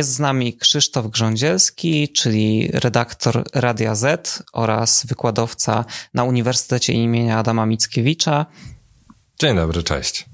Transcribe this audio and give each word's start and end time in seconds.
Jest 0.00 0.14
z 0.14 0.18
nami 0.18 0.56
Krzysztof 0.56 1.06
Grządzielski, 1.06 2.08
czyli 2.08 2.70
redaktor 2.72 3.44
Radia 3.54 3.94
Z 3.94 4.42
oraz 4.52 5.06
wykładowca 5.06 5.84
na 6.14 6.24
Uniwersytecie 6.24 6.92
imienia 6.92 7.38
Adama 7.38 7.66
Mickiewicza. 7.66 8.46
Dzień 9.38 9.56
dobry, 9.56 9.82
cześć. 9.82 10.26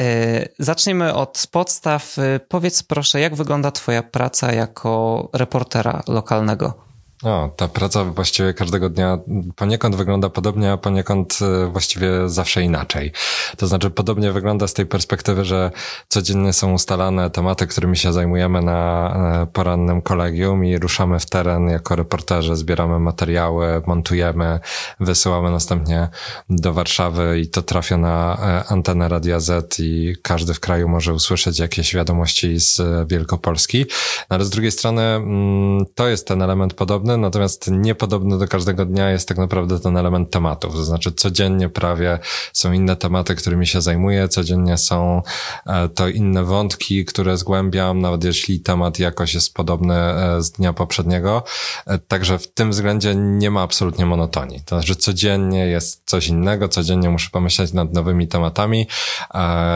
E, 0.00 0.48
zaczniemy 0.58 1.14
od 1.14 1.46
podstaw. 1.50 2.18
E, 2.18 2.40
powiedz 2.40 2.82
proszę, 2.82 3.20
jak 3.20 3.34
wygląda 3.34 3.70
Twoja 3.70 4.02
praca 4.02 4.52
jako 4.52 5.28
reportera 5.32 6.02
lokalnego? 6.08 6.83
O, 7.24 7.50
ta 7.56 7.68
praca 7.68 8.04
właściwie 8.04 8.54
każdego 8.54 8.88
dnia 8.88 9.18
poniekąd 9.56 9.96
wygląda 9.96 10.28
podobnie, 10.30 10.72
a 10.72 10.76
poniekąd 10.76 11.38
e, 11.42 11.66
właściwie 11.66 12.28
zawsze 12.28 12.62
inaczej. 12.62 13.12
To 13.56 13.66
znaczy 13.66 13.90
podobnie 13.90 14.32
wygląda 14.32 14.66
z 14.66 14.74
tej 14.74 14.86
perspektywy, 14.86 15.44
że 15.44 15.70
codziennie 16.08 16.52
są 16.52 16.72
ustalane 16.72 17.30
tematy, 17.30 17.66
którymi 17.66 17.96
się 17.96 18.12
zajmujemy 18.12 18.62
na 18.62 19.10
e, 19.42 19.46
porannym 19.52 20.02
kolegium 20.02 20.64
i 20.64 20.78
ruszamy 20.78 21.18
w 21.20 21.26
teren 21.26 21.68
jako 21.68 21.96
reporterzy, 21.96 22.56
zbieramy 22.56 22.98
materiały, 22.98 23.82
montujemy, 23.86 24.60
wysyłamy 25.00 25.50
następnie 25.50 26.08
do 26.50 26.72
Warszawy 26.72 27.40
i 27.40 27.48
to 27.48 27.62
trafia 27.62 27.96
na 27.96 28.38
e, 28.42 28.72
antenę 28.72 29.08
Radia 29.08 29.40
Z 29.40 29.80
i 29.80 30.16
każdy 30.22 30.54
w 30.54 30.60
kraju 30.60 30.88
może 30.88 31.14
usłyszeć 31.14 31.58
jakieś 31.58 31.94
wiadomości 31.94 32.60
z 32.60 32.82
Wielkopolski. 33.08 33.86
No 34.30 34.36
ale 34.36 34.44
z 34.44 34.50
drugiej 34.50 34.72
strony 34.72 35.02
mm, 35.02 35.84
to 35.94 36.08
jest 36.08 36.26
ten 36.26 36.42
element 36.42 36.74
podobny, 36.74 37.13
natomiast 37.16 37.70
niepodobny 37.70 38.38
do 38.38 38.48
każdego 38.48 38.84
dnia 38.84 39.10
jest 39.10 39.28
tak 39.28 39.38
naprawdę 39.38 39.80
ten 39.80 39.96
element 39.96 40.30
tematów. 40.30 40.74
To 40.74 40.84
znaczy 40.84 41.12
codziennie 41.12 41.68
prawie 41.68 42.18
są 42.52 42.72
inne 42.72 42.96
tematy, 42.96 43.34
którymi 43.34 43.66
się 43.66 43.80
zajmuję, 43.80 44.28
codziennie 44.28 44.78
są 44.78 45.22
e, 45.66 45.88
to 45.88 46.08
inne 46.08 46.44
wątki, 46.44 47.04
które 47.04 47.36
zgłębiam, 47.36 48.00
nawet 48.00 48.24
jeśli 48.24 48.60
temat 48.60 48.98
jakoś 48.98 49.34
jest 49.34 49.54
podobny 49.54 49.94
e, 49.94 50.42
z 50.42 50.50
dnia 50.50 50.72
poprzedniego. 50.72 51.42
E, 51.86 51.98
także 51.98 52.38
w 52.38 52.52
tym 52.52 52.70
względzie 52.70 53.14
nie 53.14 53.50
ma 53.50 53.62
absolutnie 53.62 54.06
monotonii. 54.06 54.60
To 54.66 54.76
znaczy 54.76 54.96
codziennie 54.96 55.66
jest 55.66 56.02
coś 56.06 56.28
innego, 56.28 56.68
codziennie 56.68 57.10
muszę 57.10 57.30
pomyśleć 57.32 57.72
nad 57.72 57.92
nowymi 57.92 58.28
tematami. 58.28 58.86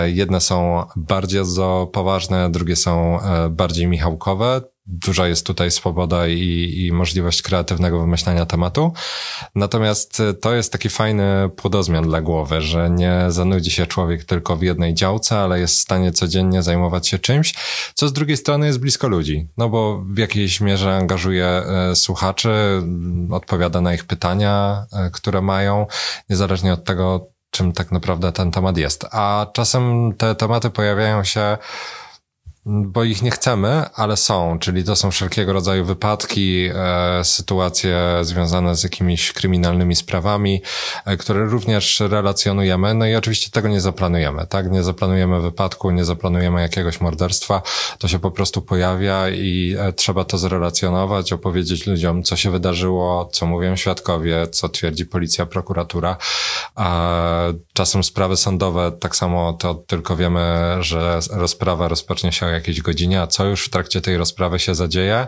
Jedne 0.07 0.41
są 0.41 0.85
bardziej 0.97 1.39
poważne, 1.93 2.51
drugie 2.51 2.77
są 2.77 3.19
bardziej 3.51 3.87
michałkowe 3.87 4.61
duża 4.89 5.29
jest 5.29 5.47
tutaj 5.47 5.71
swoboda 5.71 6.29
i, 6.29 6.75
i 6.77 6.93
możliwość 6.93 7.43
kreatywnego 7.43 8.01
wymyślania 8.01 8.47
tematu. 8.47 8.93
Natomiast 9.55 10.21
e, 10.21 10.35
to 10.35 10.55
jest 10.55 10.73
taki 10.73 10.89
fajny 10.89 11.51
płodozmian 11.57 12.05
dla 12.05 12.21
głowy, 12.21 12.61
że 12.61 12.91
nie 12.91 13.25
zanudzi 13.29 13.71
się 13.71 13.87
człowiek 13.87 14.25
tylko 14.25 14.57
w 14.57 14.63
jednej 14.63 14.95
działce, 14.95 15.39
ale 15.39 15.61
jest 15.61 15.75
w 15.75 15.81
stanie 15.81 16.13
codziennie 16.13 16.63
zajmować 16.63 17.09
się 17.09 17.19
czymś, 17.19 17.55
co 17.95 18.09
z 18.09 18.13
drugiej 18.13 18.37
strony 18.37 18.67
jest 18.67 18.81
blisko 18.81 19.09
ludzi, 19.09 19.49
no 19.57 19.69
bo 19.69 19.99
w 19.99 20.19
jakiejś 20.19 20.61
mierze 20.61 20.97
angażuje 20.97 21.47
e, 21.47 21.97
słuchaczy, 21.97 22.83
odpowiada 23.31 23.81
na 23.81 23.95
ich 23.95 24.05
pytania, 24.05 24.87
e, 24.93 25.11
które 25.11 25.43
mają, 25.43 25.87
niezależnie 26.31 26.73
od 26.73 26.85
tego, 26.85 27.27
czym 27.51 27.73
tak 27.73 27.93
naprawdę 27.93 28.33
ten 28.33 28.51
temat 28.51 28.77
jest. 28.77 29.07
A 29.11 29.47
czasem 29.53 30.13
te 30.19 30.35
tematy 30.35 30.71
pojawiają 30.71 31.25
się 31.25 31.59
bo 32.69 33.05
ich 33.05 33.23
nie 33.23 33.31
chcemy, 33.31 33.85
ale 33.95 34.17
są, 34.17 34.59
czyli 34.59 34.85
to 34.85 34.97
są 34.97 35.11
wszelkiego 35.11 35.53
rodzaju 35.53 35.85
wypadki, 35.85 36.69
e, 36.75 37.25
sytuacje 37.25 37.99
związane 38.23 38.77
z 38.77 38.83
jakimiś 38.83 39.33
kryminalnymi 39.33 39.97
sprawami, 39.97 40.63
e, 41.05 41.17
które 41.17 41.45
również 41.45 42.01
relacjonujemy. 42.01 42.95
No 42.95 43.07
i 43.07 43.15
oczywiście 43.15 43.51
tego 43.51 43.69
nie 43.69 43.81
zaplanujemy, 43.81 44.47
tak? 44.47 44.71
Nie 44.71 44.83
zaplanujemy 44.83 45.41
wypadku, 45.41 45.91
nie 45.91 46.05
zaplanujemy 46.05 46.61
jakiegoś 46.61 47.01
morderstwa. 47.01 47.63
To 47.99 48.09
się 48.09 48.19
po 48.19 48.31
prostu 48.31 48.63
pojawia 48.63 49.29
i 49.29 49.77
e, 49.79 49.93
trzeba 49.93 50.25
to 50.25 50.39
zrelacjonować, 50.39 51.33
opowiedzieć 51.33 51.87
ludziom, 51.87 52.23
co 52.23 52.37
się 52.37 52.51
wydarzyło, 52.51 53.29
co 53.33 53.47
mówią 53.47 53.77
świadkowie, 53.77 54.47
co 54.47 54.69
twierdzi 54.69 55.07
policja, 55.07 55.47
prokuratura. 55.47 56.17
Czasem 57.73 58.05
sprawy 58.05 58.37
sądowe, 58.37 58.93
tak 59.01 59.17
samo 59.17 59.53
to 59.53 59.75
tylko 59.75 60.17
wiemy, 60.17 60.77
że 60.81 61.21
rozprawa 61.31 61.89
rozpocznie 61.89 62.33
się 62.33 62.58
jakiejś 62.59 62.83
godzinie, 62.83 63.21
a 63.21 63.27
co 63.27 63.45
już 63.45 63.65
w 63.65 63.71
trakcie 63.71 64.01
tej 64.01 64.17
rozprawy 64.17 64.59
się 64.59 64.75
zadzieje, 64.75 65.27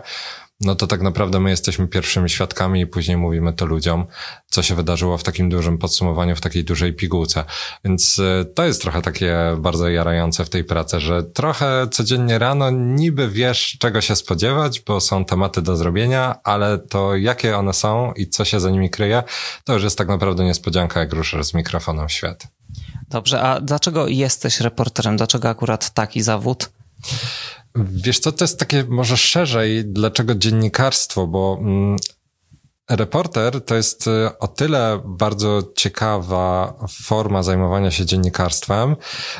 no 0.61 0.75
to 0.75 0.87
tak 0.87 1.01
naprawdę 1.01 1.39
my 1.39 1.49
jesteśmy 1.49 1.87
pierwszymi 1.87 2.29
świadkami 2.29 2.81
i 2.81 2.87
później 2.87 3.17
mówimy 3.17 3.53
to 3.53 3.65
ludziom, 3.65 4.05
co 4.49 4.61
się 4.61 4.75
wydarzyło 4.75 5.17
w 5.17 5.23
takim 5.23 5.49
dużym 5.49 5.77
podsumowaniu, 5.77 6.35
w 6.35 6.41
takiej 6.41 6.63
dużej 6.63 6.93
pigułce. 6.93 7.43
Więc 7.85 8.19
y, 8.19 8.45
to 8.55 8.65
jest 8.65 8.81
trochę 8.81 9.01
takie 9.01 9.37
bardzo 9.57 9.89
jarające 9.89 10.45
w 10.45 10.49
tej 10.49 10.63
pracy, 10.63 10.99
że 10.99 11.23
trochę 11.23 11.87
codziennie 11.91 12.39
rano 12.39 12.71
niby 12.71 13.29
wiesz, 13.29 13.77
czego 13.79 14.01
się 14.01 14.15
spodziewać, 14.15 14.79
bo 14.79 15.01
są 15.01 15.25
tematy 15.25 15.61
do 15.61 15.77
zrobienia, 15.77 16.35
ale 16.43 16.77
to 16.77 17.15
jakie 17.15 17.57
one 17.57 17.73
są 17.73 18.13
i 18.13 18.27
co 18.27 18.45
się 18.45 18.59
za 18.59 18.69
nimi 18.69 18.89
kryje, 18.89 19.23
to 19.63 19.73
już 19.73 19.83
jest 19.83 19.97
tak 19.97 20.07
naprawdę 20.07 20.43
niespodzianka, 20.43 20.99
jak 20.99 21.13
ruszysz 21.13 21.45
z 21.45 21.53
mikrofonem 21.53 22.07
w 22.07 22.11
świat. 22.11 22.47
Dobrze, 23.09 23.41
a 23.41 23.61
dlaczego 23.61 24.07
jesteś 24.07 24.59
reporterem? 24.59 25.17
Dlaczego 25.17 25.49
akurat 25.49 25.93
taki 25.93 26.21
zawód? 26.21 26.69
Wiesz 27.75 28.19
co, 28.19 28.31
to 28.31 28.43
jest 28.43 28.59
takie 28.59 28.83
może 28.83 29.17
szerzej, 29.17 29.85
dlaczego 29.85 30.35
dziennikarstwo, 30.35 31.27
bo 31.27 31.57
mm, 31.61 31.97
reporter 32.89 33.65
to 33.65 33.75
jest 33.75 34.07
y, 34.07 34.39
o 34.39 34.47
tyle 34.47 35.01
bardzo 35.05 35.63
ciekawa 35.75 36.73
forma 37.03 37.43
zajmowania 37.43 37.91
się 37.91 38.05
dziennikarstwem, 38.05 38.95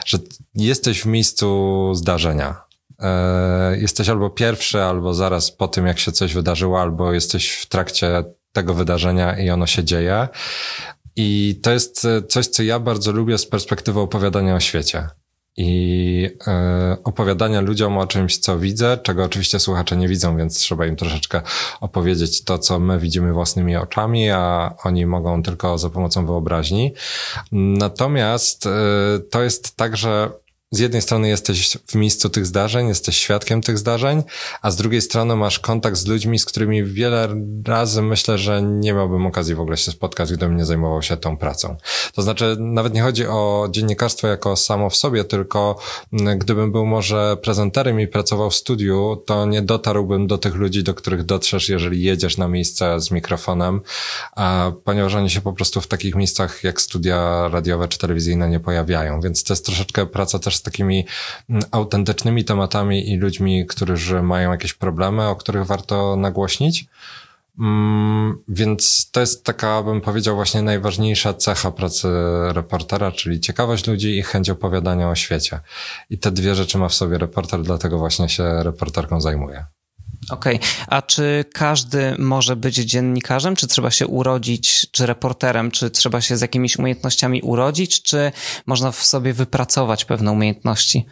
że 0.06 0.18
jesteś 0.56 1.02
w 1.02 1.06
miejscu 1.06 1.92
zdarzenia. 1.96 2.62
E, 3.00 3.78
jesteś 3.78 4.10
albo 4.10 4.30
pierwszy, 4.30 4.82
albo 4.82 5.14
zaraz 5.14 5.52
po 5.52 5.68
tym, 5.68 5.88
jak 5.88 6.00
się 6.00 6.12
coś 6.12 6.34
wydarzyło, 6.34 6.82
albo 6.82 7.14
jesteś 7.14 7.52
w 7.52 7.66
trakcie 7.66 8.24
tego 8.52 8.74
wydarzenia 8.74 9.40
i 9.40 9.50
ono 9.50 9.68
się 9.68 9.84
dzieje. 9.84 10.28
I 11.16 11.60
to 11.64 11.72
jest 11.72 12.06
y, 12.06 12.24
coś, 12.30 12.48
co 12.48 12.64
ja 12.64 12.80
bardzo 12.80 13.12
lubię 13.12 13.38
z 13.38 13.46
perspektywy 13.46 14.00
opowiadania 14.00 14.56
o 14.56 14.60
świecie 14.60 15.10
i 15.58 16.30
e, 16.48 16.98
opowiadania 17.04 17.62
ludziom 17.62 17.98
o 17.98 18.08
czymś, 18.08 18.38
co 18.38 18.60
widzę, 18.60 18.98
czego 19.04 19.24
oczywiście 19.24 19.60
słuchacze 19.60 19.98
nie 19.98 20.08
widzą, 20.08 20.38
więc 20.38 20.60
trzeba 20.60 20.86
im 20.86 20.96
troszeczkę 20.96 21.42
opowiedzieć 21.82 22.44
to, 22.44 22.60
co 22.60 22.80
my 22.80 23.00
widzimy 23.00 23.34
własnymi 23.34 23.76
oczami, 23.76 24.30
a 24.30 24.74
oni 24.84 25.06
mogą 25.06 25.44
tylko 25.44 25.78
za 25.78 25.90
pomocą 25.90 26.26
wyobraźni. 26.26 26.94
Natomiast 27.52 28.66
e, 28.66 28.70
to 29.32 29.44
jest 29.44 29.76
tak, 29.76 29.98
że 29.98 30.32
z 30.74 30.80
jednej 30.80 31.02
strony 31.02 31.30
jesteś 31.30 31.78
w 31.88 31.96
miejscu 31.96 32.30
tych 32.30 32.46
zdarzeń, 32.46 32.88
jesteś 32.88 33.18
świadkiem 33.18 33.62
tych 33.62 33.78
zdarzeń, 33.78 34.24
a 34.62 34.72
z 34.72 34.76
drugiej 34.76 35.02
strony 35.02 35.36
masz 35.36 35.60
kontakt 35.60 35.98
z 35.98 36.08
ludźmi, 36.08 36.40
z 36.40 36.46
którymi 36.46 36.84
wiele 36.84 37.28
razy 37.66 38.02
myślę, 38.02 38.38
że 38.38 38.62
nie 38.62 38.94
miałbym 38.94 39.26
okazji 39.26 39.56
w 39.56 39.60
ogóle 39.60 39.78
się 39.78 39.92
spotkać, 39.92 40.34
gdybym 40.34 40.58
nie 40.58 40.66
zajmował 40.66 41.02
się 41.02 41.18
tą 41.18 41.38
pracą. 41.38 41.76
To 42.14 42.22
znaczy, 42.22 42.56
nawet 42.60 42.94
nie 42.94 43.02
chodzi 43.02 43.28
o 43.28 43.68
dziennikarstwo 43.72 44.28
jako 44.28 44.56
samo 44.56 44.90
w 44.90 44.96
sobie, 44.96 45.24
tylko 45.24 45.80
mm, 46.14 46.40
gdybym 46.40 46.72
był 46.72 46.86
może 46.86 47.38
prezenterem 47.44 48.00
i 48.00 48.08
pracował 48.08 48.50
w 48.50 48.56
studiu, 48.56 49.24
to 49.26 49.46
nie 49.46 49.62
dotarłbym 49.62 50.28
do 50.28 50.38
tych 50.38 50.56
ludzi, 50.56 50.84
do 50.84 50.94
których 50.94 51.24
dotrzesz, 51.24 51.70
jeżeli 51.70 52.04
jedziesz 52.04 52.38
na 52.38 52.48
miejsce 52.48 53.00
z 53.00 53.12
mikrofonem, 53.12 53.82
a 54.36 54.72
ponieważ 54.84 55.16
oni 55.16 55.30
się 55.30 55.42
po 55.42 55.54
prostu 55.54 55.82
w 55.82 55.88
takich 55.88 56.16
miejscach 56.16 56.64
jak 56.64 56.82
studia 56.82 57.48
radiowe 57.48 57.88
czy 57.88 57.98
telewizyjne 57.98 58.50
nie 58.50 58.60
pojawiają, 58.60 59.22
więc 59.22 59.44
to 59.44 59.54
jest 59.54 59.66
troszeczkę 59.66 60.06
praca 60.06 60.40
też 60.40 60.61
z 60.62 60.64
takimi 60.64 61.06
mm, 61.50 61.64
autentycznymi 61.72 62.46
tematami 62.46 63.10
i 63.10 63.18
ludźmi, 63.18 63.66
którzy 63.68 64.22
mają 64.22 64.52
jakieś 64.52 64.74
problemy, 64.74 65.28
o 65.28 65.36
których 65.36 65.66
warto 65.66 66.16
nagłośnić. 66.16 66.86
Mm, 67.60 68.38
więc 68.48 69.12
to 69.12 69.20
jest 69.20 69.44
taka, 69.44 69.84
bym 69.84 70.02
powiedział, 70.02 70.36
właśnie 70.36 70.62
najważniejsza 70.62 71.34
cecha 71.34 71.72
pracy 71.72 72.08
reportera, 72.54 73.12
czyli 73.12 73.40
ciekawość 73.40 73.88
ludzi 73.88 74.18
i 74.18 74.24
chęć 74.24 74.50
opowiadania 74.50 75.10
o 75.10 75.16
świecie. 75.16 75.60
I 76.10 76.18
te 76.18 76.32
dwie 76.32 76.56
rzeczy 76.56 76.78
ma 76.78 76.90
w 76.90 76.94
sobie 76.94 77.18
reporter, 77.18 77.62
dlatego 77.62 77.98
właśnie 77.98 78.30
się 78.30 78.64
reporterką 78.64 79.22
zajmuje. 79.22 79.66
Okej, 80.30 80.56
okay. 80.56 80.70
a 80.88 81.02
czy 81.02 81.46
każdy 81.54 82.16
może 82.20 82.56
być 82.56 82.76
dziennikarzem? 82.76 83.56
Czy 83.56 83.68
trzeba 83.68 83.92
się 83.92 84.08
urodzić, 84.08 84.88
czy 84.92 85.06
reporterem? 85.06 85.72
Czy 85.72 85.90
trzeba 85.90 86.22
się 86.22 86.38
z 86.38 86.42
jakimiś 86.42 86.78
umiejętnościami 86.78 87.42
urodzić, 87.42 88.02
czy 88.02 88.32
można 88.66 88.92
w 88.92 89.04
sobie 89.04 89.34
wypracować 89.34 90.06
pewne 90.06 90.32
umiejętności? 90.32 91.06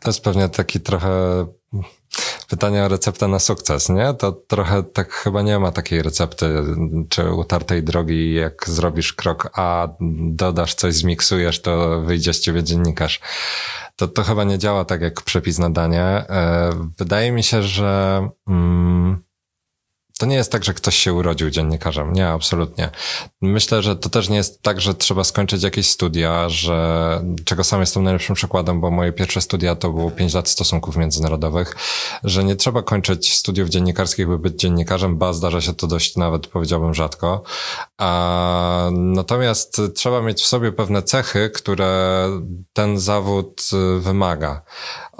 To 0.00 0.08
jest 0.08 0.24
pewnie 0.24 0.48
taki 0.48 0.80
trochę 0.80 1.46
pytanie 2.48 2.84
o 2.84 2.88
receptę 2.88 3.28
na 3.28 3.38
sukces, 3.38 3.88
nie? 3.88 4.14
To 4.14 4.32
trochę 4.32 4.82
tak 4.82 5.12
chyba 5.12 5.42
nie 5.42 5.58
ma 5.58 5.72
takiej 5.72 6.02
recepty, 6.02 6.46
czy 7.08 7.30
utartej 7.30 7.82
drogi, 7.82 8.34
jak 8.34 8.68
zrobisz 8.68 9.12
krok 9.12 9.50
A, 9.54 9.88
dodasz 10.30 10.74
coś, 10.74 10.94
zmiksujesz, 10.94 11.62
to 11.62 12.00
wyjdzie 12.00 12.34
z 12.34 12.40
ciebie 12.40 12.62
dziennikarz 12.62 13.20
to, 13.96 14.08
to 14.08 14.22
chyba 14.22 14.44
nie 14.44 14.58
działa 14.58 14.84
tak 14.84 15.00
jak 15.00 15.22
przepis 15.22 15.58
na 15.58 15.70
danie. 15.70 16.02
E, 16.02 16.70
wydaje 16.98 17.32
mi 17.32 17.42
się, 17.42 17.62
że 17.62 18.28
mm, 18.48 19.22
to 20.22 20.26
nie 20.26 20.36
jest 20.36 20.52
tak, 20.52 20.64
że 20.64 20.74
ktoś 20.74 20.96
się 20.96 21.12
urodził 21.12 21.50
dziennikarzem. 21.50 22.12
Nie, 22.12 22.28
absolutnie. 22.28 22.90
Myślę, 23.40 23.82
że 23.82 23.96
to 23.96 24.08
też 24.08 24.28
nie 24.28 24.36
jest 24.36 24.62
tak, 24.62 24.80
że 24.80 24.94
trzeba 24.94 25.24
skończyć 25.24 25.62
jakieś 25.62 25.90
studia, 25.90 26.48
że 26.48 27.20
czego 27.44 27.64
sam 27.64 27.80
jestem 27.80 28.02
najlepszym 28.02 28.34
przykładem, 28.34 28.80
bo 28.80 28.90
moje 28.90 29.12
pierwsze 29.12 29.40
studia 29.40 29.76
to 29.76 29.90
było 29.90 30.10
5 30.10 30.34
lat 30.34 30.48
stosunków 30.48 30.96
międzynarodowych, 30.96 31.76
że 32.24 32.44
nie 32.44 32.56
trzeba 32.56 32.82
kończyć 32.82 33.34
studiów 33.34 33.68
dziennikarskich, 33.68 34.28
by 34.28 34.38
być 34.38 34.60
dziennikarzem, 34.60 35.18
ba 35.18 35.32
zdarza 35.32 35.60
się 35.60 35.74
to 35.74 35.86
dość 35.86 36.16
nawet 36.16 36.46
powiedziałbym 36.46 36.94
rzadko. 36.94 37.42
A, 37.98 38.90
natomiast 38.92 39.80
trzeba 39.94 40.22
mieć 40.22 40.42
w 40.42 40.46
sobie 40.46 40.72
pewne 40.72 41.02
cechy, 41.02 41.50
które 41.50 42.28
ten 42.72 42.98
zawód 42.98 43.70
y, 43.96 44.00
wymaga. 44.00 44.62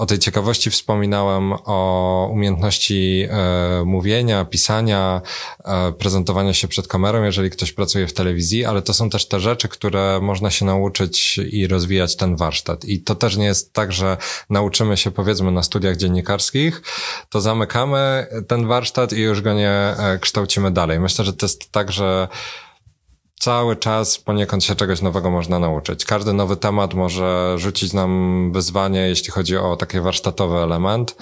O 0.03 0.07
tej 0.07 0.19
ciekawości 0.19 0.71
wspominałem, 0.71 1.53
o 1.53 2.29
umiejętności 2.33 3.27
e, 3.31 3.85
mówienia, 3.85 4.45
pisania, 4.45 5.23
e, 5.65 5.93
prezentowania 5.93 6.55
się 6.55 6.69
przed 6.69 6.89
kamerą, 6.89 7.23
jeżeli 7.23 7.51
ktoś 7.51 7.73
pracuje 7.73 8.07
w 8.07 8.13
telewizji, 8.13 8.65
ale 8.65 8.83
to 8.83 8.95
są 8.95 9.11
też 9.11 9.29
te 9.29 9.41
rzeczy, 9.41 9.69
które 9.69 10.21
można 10.23 10.51
się 10.51 10.65
nauczyć 10.65 11.39
i 11.39 11.67
rozwijać 11.67 12.17
ten 12.17 12.37
warsztat. 12.37 12.85
I 12.85 13.01
to 13.01 13.15
też 13.15 13.37
nie 13.37 13.45
jest 13.45 13.73
tak, 13.73 13.93
że 13.93 14.17
nauczymy 14.51 14.97
się 14.97 15.11
powiedzmy 15.11 15.53
na 15.53 15.63
studiach 15.63 15.97
dziennikarskich, 15.97 16.83
to 17.31 17.41
zamykamy 17.41 18.27
ten 18.49 18.67
warsztat 18.67 19.13
i 19.13 19.21
już 19.21 19.41
go 19.41 19.53
nie 19.53 19.71
e, 19.71 20.19
kształcimy 20.21 20.71
dalej. 20.71 21.01
Myślę, 21.01 21.25
że 21.25 21.33
to 21.33 21.47
jest 21.47 21.73
tak, 21.73 21.93
że 21.93 22.29
cały 23.43 23.77
czas 23.77 24.19
poniekąd 24.19 24.65
się 24.65 24.75
czegoś 24.75 25.03
nowego 25.03 25.31
można 25.31 25.59
nauczyć. 25.59 26.05
Każdy 26.05 26.33
nowy 26.33 26.57
temat 26.57 26.95
może 26.95 27.55
rzucić 27.59 27.93
nam 27.93 28.51
wyzwanie, 28.53 29.01
jeśli 29.01 29.31
chodzi 29.31 29.57
o 29.57 29.77
taki 29.77 30.01
warsztatowy 30.01 30.57
element 30.57 31.17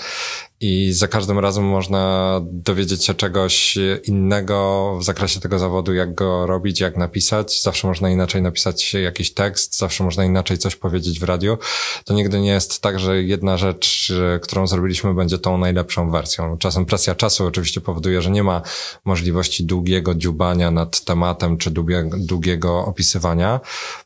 i 0.63 0.93
za 0.93 1.09
każdym 1.09 1.39
razem 1.39 1.65
można 1.65 2.41
dowiedzieć 2.43 3.05
się 3.05 3.15
czegoś 3.15 3.79
innego 4.05 4.97
w 5.01 5.05
zakresie 5.05 5.41
tego 5.41 5.59
zawodu, 5.59 5.95
jak 5.95 6.15
go 6.15 6.47
robić, 6.47 6.81
jak 6.81 6.97
napisać. 6.97 7.63
Zawsze 7.63 7.89
można 7.89 8.11
inaczej 8.11 8.43
napisać 8.43 8.95
jakiś 8.95 9.35
tekst, 9.35 9.79
zawsze 9.79 10.05
można 10.05 10.25
inaczej 10.25 10.59
coś 10.59 10.77
powiedzieć 10.77 11.21
w 11.21 11.23
radiu. 11.23 11.59
To 12.05 12.15
nigdy 12.15 12.41
nie 12.41 12.51
jest 12.51 12.81
tak, 12.81 13.01
że 13.01 13.23
jedna 13.23 13.57
rzecz, 13.57 14.13
którą 14.43 14.67
zrobiliśmy, 14.67 15.15
będzie 15.15 15.39
tą 15.39 15.59
najlepszą 15.59 16.11
wersją. 16.11 16.59
Czasem 16.59 16.87
presja 16.87 17.15
czasu 17.15 17.47
oczywiście 17.47 17.81
powoduje, 17.81 18.23
że 18.23 18.31
nie 18.31 18.43
ma 18.43 18.63
możliwości 19.05 19.65
długiego 19.65 20.15
dziubania 20.15 20.71
nad 20.71 21.05
tematem 21.05 21.59
czy 21.59 21.71
długiego 22.17 22.85
opisywania. 22.85 23.61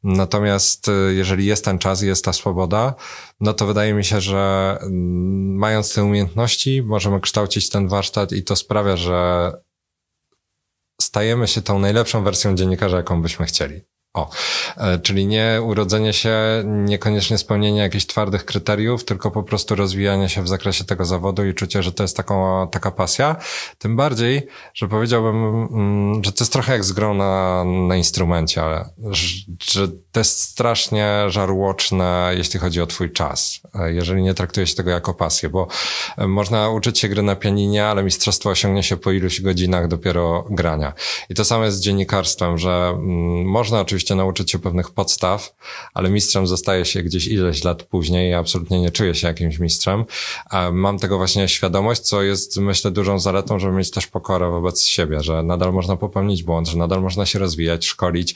Natomiast 0.05 0.91
jeżeli 1.17 1.47
jest 1.47 1.65
ten 1.65 1.79
czas, 1.79 2.03
jest 2.03 2.25
ta 2.25 2.33
swoboda, 2.33 2.95
no 3.41 3.53
to 3.53 3.67
wydaje 3.67 3.95
mi 3.95 4.05
się, 4.05 4.21
że 4.21 4.77
mm, 4.81 5.55
mając 5.57 5.95
te 5.95 6.05
umiejętności, 6.05 6.83
możemy 6.83 7.21
kształcić 7.21 7.71
ten 7.71 7.89
warsztat 7.89 8.33
i 8.33 8.43
to 8.43 8.57
sprawia, 8.57 8.97
że 8.97 9.53
stajemy 11.01 11.49
się 11.49 11.63
tą 11.63 11.79
najlepszą 11.79 12.25
wersją 12.25 12.55
dziennikarza, 12.55 12.97
jaką 12.97 13.23
byśmy 13.23 13.47
chcieli. 13.47 13.81
O, 14.15 14.31
e, 14.77 14.99
czyli 14.99 15.27
nie 15.27 15.61
urodzenie 15.63 16.13
się, 16.13 16.35
niekoniecznie 16.65 17.39
spełnienie 17.39 17.81
jakichś 17.81 18.07
twardych 18.07 18.45
kryteriów, 18.45 19.05
tylko 19.05 19.31
po 19.31 19.43
prostu 19.43 19.75
rozwijanie 19.75 20.29
się 20.29 20.43
w 20.43 20.49
zakresie 20.49 20.85
tego 20.85 21.05
zawodu 21.05 21.47
i 21.47 21.55
czucie, 21.55 21.83
że 21.83 21.93
to 21.93 22.05
jest 22.05 22.17
taką, 22.17 22.69
taka 22.69 22.91
pasja. 22.91 23.37
Tym 23.79 23.97
bardziej, 23.97 24.47
że 24.75 24.89
powiedziałbym, 24.89 25.69
mm, 25.73 26.25
że 26.25 26.33
to 26.33 26.45
jest 26.45 26.53
trochę 26.53 26.73
jak 26.73 26.85
z 26.85 26.93
grą 26.93 27.15
na, 27.15 27.65
na 27.65 27.97
instrumencie, 27.97 28.63
ale 28.63 28.89
że 29.71 29.89
to 29.89 30.21
jest 30.21 30.41
strasznie 30.41 31.25
żarłoczne, 31.29 32.33
jeśli 32.37 32.61
chodzi 32.61 32.81
o 32.81 32.87
twój 32.87 33.13
czas, 33.13 33.61
e, 33.75 33.93
jeżeli 33.93 34.23
nie 34.23 34.35
traktuje 34.35 34.67
się 34.67 34.75
tego 34.75 34.91
jako 34.91 35.15
pasję, 35.15 35.49
bo 35.49 35.69
e, 36.19 36.27
można 36.27 36.71
uczyć 36.71 36.99
się 36.99 37.09
gry 37.09 37.23
na 37.23 37.37
pianinie, 37.37 37.87
ale 37.87 38.03
mistrzostwo 38.03 38.51
osiągnie 38.51 38.83
się 38.83 38.97
po 38.97 39.13
iluś 39.13 39.41
godzinach 39.41 39.89
dopiero 39.89 40.47
grania. 40.51 40.93
I 41.29 41.35
to 41.35 41.45
samo 41.45 41.65
jest 41.65 41.77
z 41.77 41.81
dziennikarstwem, 41.81 42.59
że 42.59 42.93
mm, 42.95 43.45
można 43.45 43.81
oczywiście 43.81 44.04
oczywiście 44.05 44.15
nauczyć 44.15 44.51
się 44.51 44.59
pewnych 44.59 44.91
podstaw, 44.91 45.57
ale 45.95 46.11
mistrzem 46.11 46.47
zostaje 46.47 46.85
się 46.85 47.03
gdzieś 47.03 47.27
ileś 47.27 47.65
lat 47.65 47.83
później. 47.83 48.31
Ja 48.31 48.39
absolutnie 48.39 48.81
nie 48.81 48.91
czuję 48.91 49.15
się 49.15 49.27
jakimś 49.27 49.59
mistrzem. 49.59 50.05
Mam 50.73 50.99
tego 50.99 51.19
właśnie 51.19 51.49
świadomość, 51.49 52.01
co 52.01 52.23
jest 52.23 52.57
myślę 52.57 52.91
dużą 52.91 53.19
zaletą, 53.19 53.59
żeby 53.59 53.73
mieć 53.73 53.91
też 53.91 54.07
pokorę 54.07 54.51
wobec 54.51 54.87
siebie, 54.87 55.21
że 55.21 55.43
nadal 55.43 55.73
można 55.73 55.97
popełnić 55.97 56.43
błąd, 56.43 56.69
że 56.69 56.79
nadal 56.79 57.03
można 57.03 57.27
się 57.27 57.39
rozwijać, 57.39 57.87
szkolić, 57.87 58.35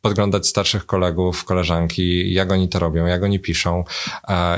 podglądać 0.00 0.46
starszych 0.46 0.86
kolegów, 0.86 1.44
koleżanki, 1.44 2.32
jak 2.32 2.52
oni 2.52 2.68
to 2.68 2.78
robią, 2.78 3.06
jak 3.06 3.22
oni 3.22 3.40
piszą 3.40 3.84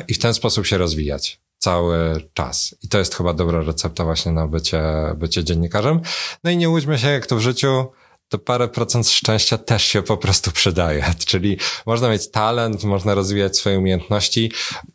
i 0.08 0.14
w 0.14 0.18
ten 0.18 0.34
sposób 0.34 0.66
się 0.66 0.78
rozwijać 0.78 1.38
cały 1.58 1.96
czas. 2.34 2.74
I 2.82 2.88
to 2.88 2.98
jest 2.98 3.14
chyba 3.14 3.32
dobra 3.32 3.62
recepta 3.62 4.04
właśnie 4.04 4.32
na 4.32 4.46
bycie, 4.46 4.82
bycie 5.16 5.44
dziennikarzem. 5.44 6.00
No 6.44 6.50
i 6.50 6.56
nie 6.56 6.68
łudźmy 6.68 6.98
się, 6.98 7.08
jak 7.08 7.26
to 7.26 7.36
w 7.36 7.40
życiu, 7.40 7.86
to 8.28 8.38
parę 8.38 8.68
procent 8.68 9.08
szczęścia 9.08 9.58
też 9.58 9.82
się 9.82 10.02
po 10.02 10.16
prostu 10.16 10.50
przydaje. 10.50 11.14
Czyli 11.26 11.58
można 11.86 12.08
mieć 12.08 12.30
talent, 12.30 12.84
można 12.84 13.14
rozwijać 13.14 13.56
swoje 13.56 13.78
umiejętności, 13.78 14.52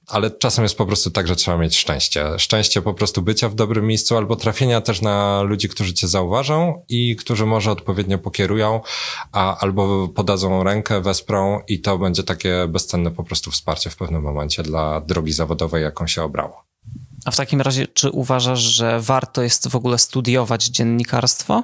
ale 0.07 0.31
czasem 0.31 0.63
jest 0.63 0.77
po 0.77 0.85
prostu 0.85 1.11
tak, 1.11 1.27
że 1.27 1.35
trzeba 1.35 1.57
mieć 1.57 1.77
szczęście. 1.77 2.25
Szczęście 2.37 2.81
po 2.81 2.93
prostu 2.93 3.21
bycia 3.21 3.49
w 3.49 3.55
dobrym 3.55 3.87
miejscu 3.87 4.17
albo 4.17 4.35
trafienia 4.35 4.81
też 4.81 5.01
na 5.01 5.41
ludzi, 5.41 5.69
którzy 5.69 5.93
cię 5.93 6.07
zauważą 6.07 6.85
i 6.89 7.15
którzy 7.15 7.45
może 7.45 7.71
odpowiednio 7.71 8.17
pokierują, 8.17 8.81
a, 9.31 9.57
albo 9.57 10.07
podadzą 10.07 10.63
rękę, 10.63 11.01
wesprą 11.01 11.61
i 11.67 11.81
to 11.81 11.97
będzie 11.97 12.23
takie 12.23 12.67
bezcenne 12.69 13.11
po 13.11 13.23
prostu 13.23 13.51
wsparcie 13.51 13.89
w 13.89 13.97
pewnym 13.97 14.21
momencie 14.21 14.63
dla 14.63 15.01
drogi 15.01 15.33
zawodowej, 15.33 15.83
jaką 15.83 16.07
się 16.07 16.23
obrało. 16.23 16.63
A 17.25 17.31
w 17.31 17.37
takim 17.37 17.61
razie, 17.61 17.87
czy 17.87 18.09
uważasz, 18.09 18.59
że 18.59 18.99
warto 18.99 19.41
jest 19.41 19.67
w 19.67 19.75
ogóle 19.75 19.97
studiować 19.97 20.65
dziennikarstwo? 20.65 21.63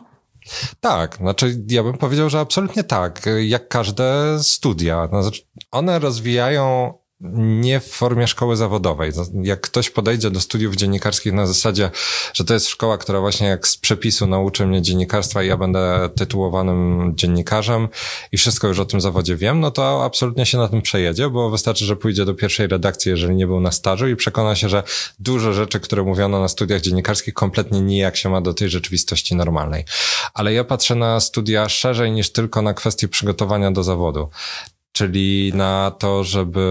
Tak, 0.79 1.15
znaczy 1.15 1.63
ja 1.67 1.83
bym 1.83 1.97
powiedział, 1.97 2.29
że 2.29 2.39
absolutnie 2.39 2.83
tak. 2.83 3.25
Jak 3.41 3.67
każde 3.67 4.38
studia. 4.41 5.07
Znaczy, 5.21 5.41
one 5.71 5.99
rozwijają 5.99 6.94
nie 7.21 7.79
w 7.79 7.87
formie 7.87 8.27
szkoły 8.27 8.55
zawodowej. 8.55 9.11
Jak 9.43 9.61
ktoś 9.61 9.89
podejdzie 9.89 10.31
do 10.31 10.41
studiów 10.41 10.75
dziennikarskich 10.75 11.33
na 11.33 11.47
zasadzie, 11.47 11.91
że 12.33 12.43
to 12.43 12.53
jest 12.53 12.67
szkoła, 12.67 12.97
która 12.97 13.19
właśnie 13.19 13.47
jak 13.47 13.67
z 13.67 13.77
przepisu 13.77 14.27
nauczy 14.27 14.67
mnie 14.67 14.81
dziennikarstwa 14.81 15.43
i 15.43 15.47
ja 15.47 15.57
będę 15.57 16.09
tytułowanym 16.17 17.11
dziennikarzem 17.15 17.87
i 18.31 18.37
wszystko 18.37 18.67
już 18.67 18.79
o 18.79 18.85
tym 18.85 19.01
zawodzie 19.01 19.35
wiem, 19.35 19.59
no 19.59 19.71
to 19.71 20.03
absolutnie 20.05 20.45
się 20.45 20.57
na 20.57 20.67
tym 20.67 20.81
przejedzie, 20.81 21.29
bo 21.29 21.49
wystarczy, 21.49 21.85
że 21.85 21.95
pójdzie 21.95 22.25
do 22.25 22.33
pierwszej 22.33 22.67
redakcji, 22.67 23.09
jeżeli 23.09 23.35
nie 23.35 23.47
był 23.47 23.59
na 23.59 23.71
stażu 23.71 24.07
i 24.07 24.15
przekona 24.15 24.55
się, 24.55 24.69
że 24.69 24.83
dużo 25.19 25.53
rzeczy, 25.53 25.79
które 25.79 26.03
mówiono 26.03 26.39
na 26.39 26.47
studiach 26.47 26.81
dziennikarskich 26.81 27.33
kompletnie 27.33 27.81
nijak 27.81 28.17
się 28.17 28.29
ma 28.29 28.41
do 28.41 28.53
tej 28.53 28.69
rzeczywistości 28.69 29.35
normalnej. 29.35 29.85
Ale 30.33 30.53
ja 30.53 30.63
patrzę 30.63 30.95
na 30.95 31.19
studia 31.19 31.69
szerzej 31.69 32.11
niż 32.11 32.31
tylko 32.31 32.61
na 32.61 32.73
kwestie 32.73 33.07
przygotowania 33.07 33.71
do 33.71 33.83
zawodu 33.83 34.29
czyli 34.98 35.51
na 35.56 35.92
to, 36.00 36.24
żeby 36.24 36.68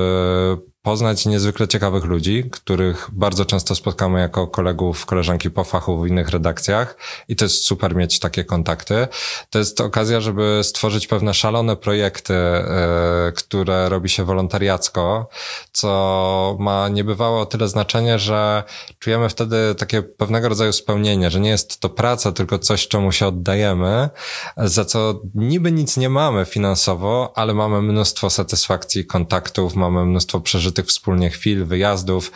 poznać 0.87 1.27
niezwykle 1.27 1.69
ciekawych 1.69 2.05
ludzi, 2.05 2.45
których 2.51 3.09
bardzo 3.13 3.45
często 3.45 3.75
spotkamy 3.75 4.21
jako 4.21 4.47
kolegów, 4.47 5.07
koleżanki 5.07 5.51
po 5.51 5.65
fachu 5.65 6.01
w 6.01 6.07
innych 6.07 6.29
redakcjach 6.29 6.97
i 7.29 7.37
to 7.37 7.45
jest 7.45 7.65
super 7.65 7.97
mieć 7.97 8.19
takie 8.19 8.45
kontakty. 8.45 9.09
To 9.51 9.59
jest 9.59 9.81
okazja, 9.81 10.21
żeby 10.21 10.61
stworzyć 10.63 11.07
pewne 11.07 11.35
szalone 11.35 11.77
projekty, 11.77 12.35
e, 12.35 13.33
które 13.37 13.89
robi 13.89 14.09
się 14.09 14.25
wolontariacko, 14.25 15.29
co 15.73 16.57
ma 16.61 16.89
niebywałe 16.89 17.41
o 17.41 17.47
tyle 17.47 17.69
znaczenie, 17.69 18.19
że 18.19 18.63
czujemy 18.99 19.29
wtedy 19.29 19.75
takie 19.75 20.03
pewnego 20.03 20.49
rodzaju 20.49 20.73
spełnienie, 20.73 21.31
że 21.31 21.41
nie 21.41 21.51
jest 21.51 21.81
to 21.81 21.89
praca, 21.89 22.33
tylko 22.33 22.59
coś, 22.59 22.89
czemu 22.89 23.13
się 23.13 23.27
oddajemy, 23.27 24.09
za 24.57 24.85
co 24.85 25.21
niby 25.35 25.73
nic 25.73 25.97
nie 25.97 26.09
mamy 26.09 26.45
finansowo, 26.45 27.33
ale 27.35 27.55
mamy 27.55 27.83
mnóstwo 27.83 28.31
satysfakcji, 28.31 29.07
kontaktów, 29.07 29.75
mamy 29.75 30.05
mnóstwo 30.05 30.41
przeżytych 30.41 30.76
tych 30.77 30.87
wspólnie 30.87 31.31
chwil, 31.31 31.65
wyjazdów 31.65 32.33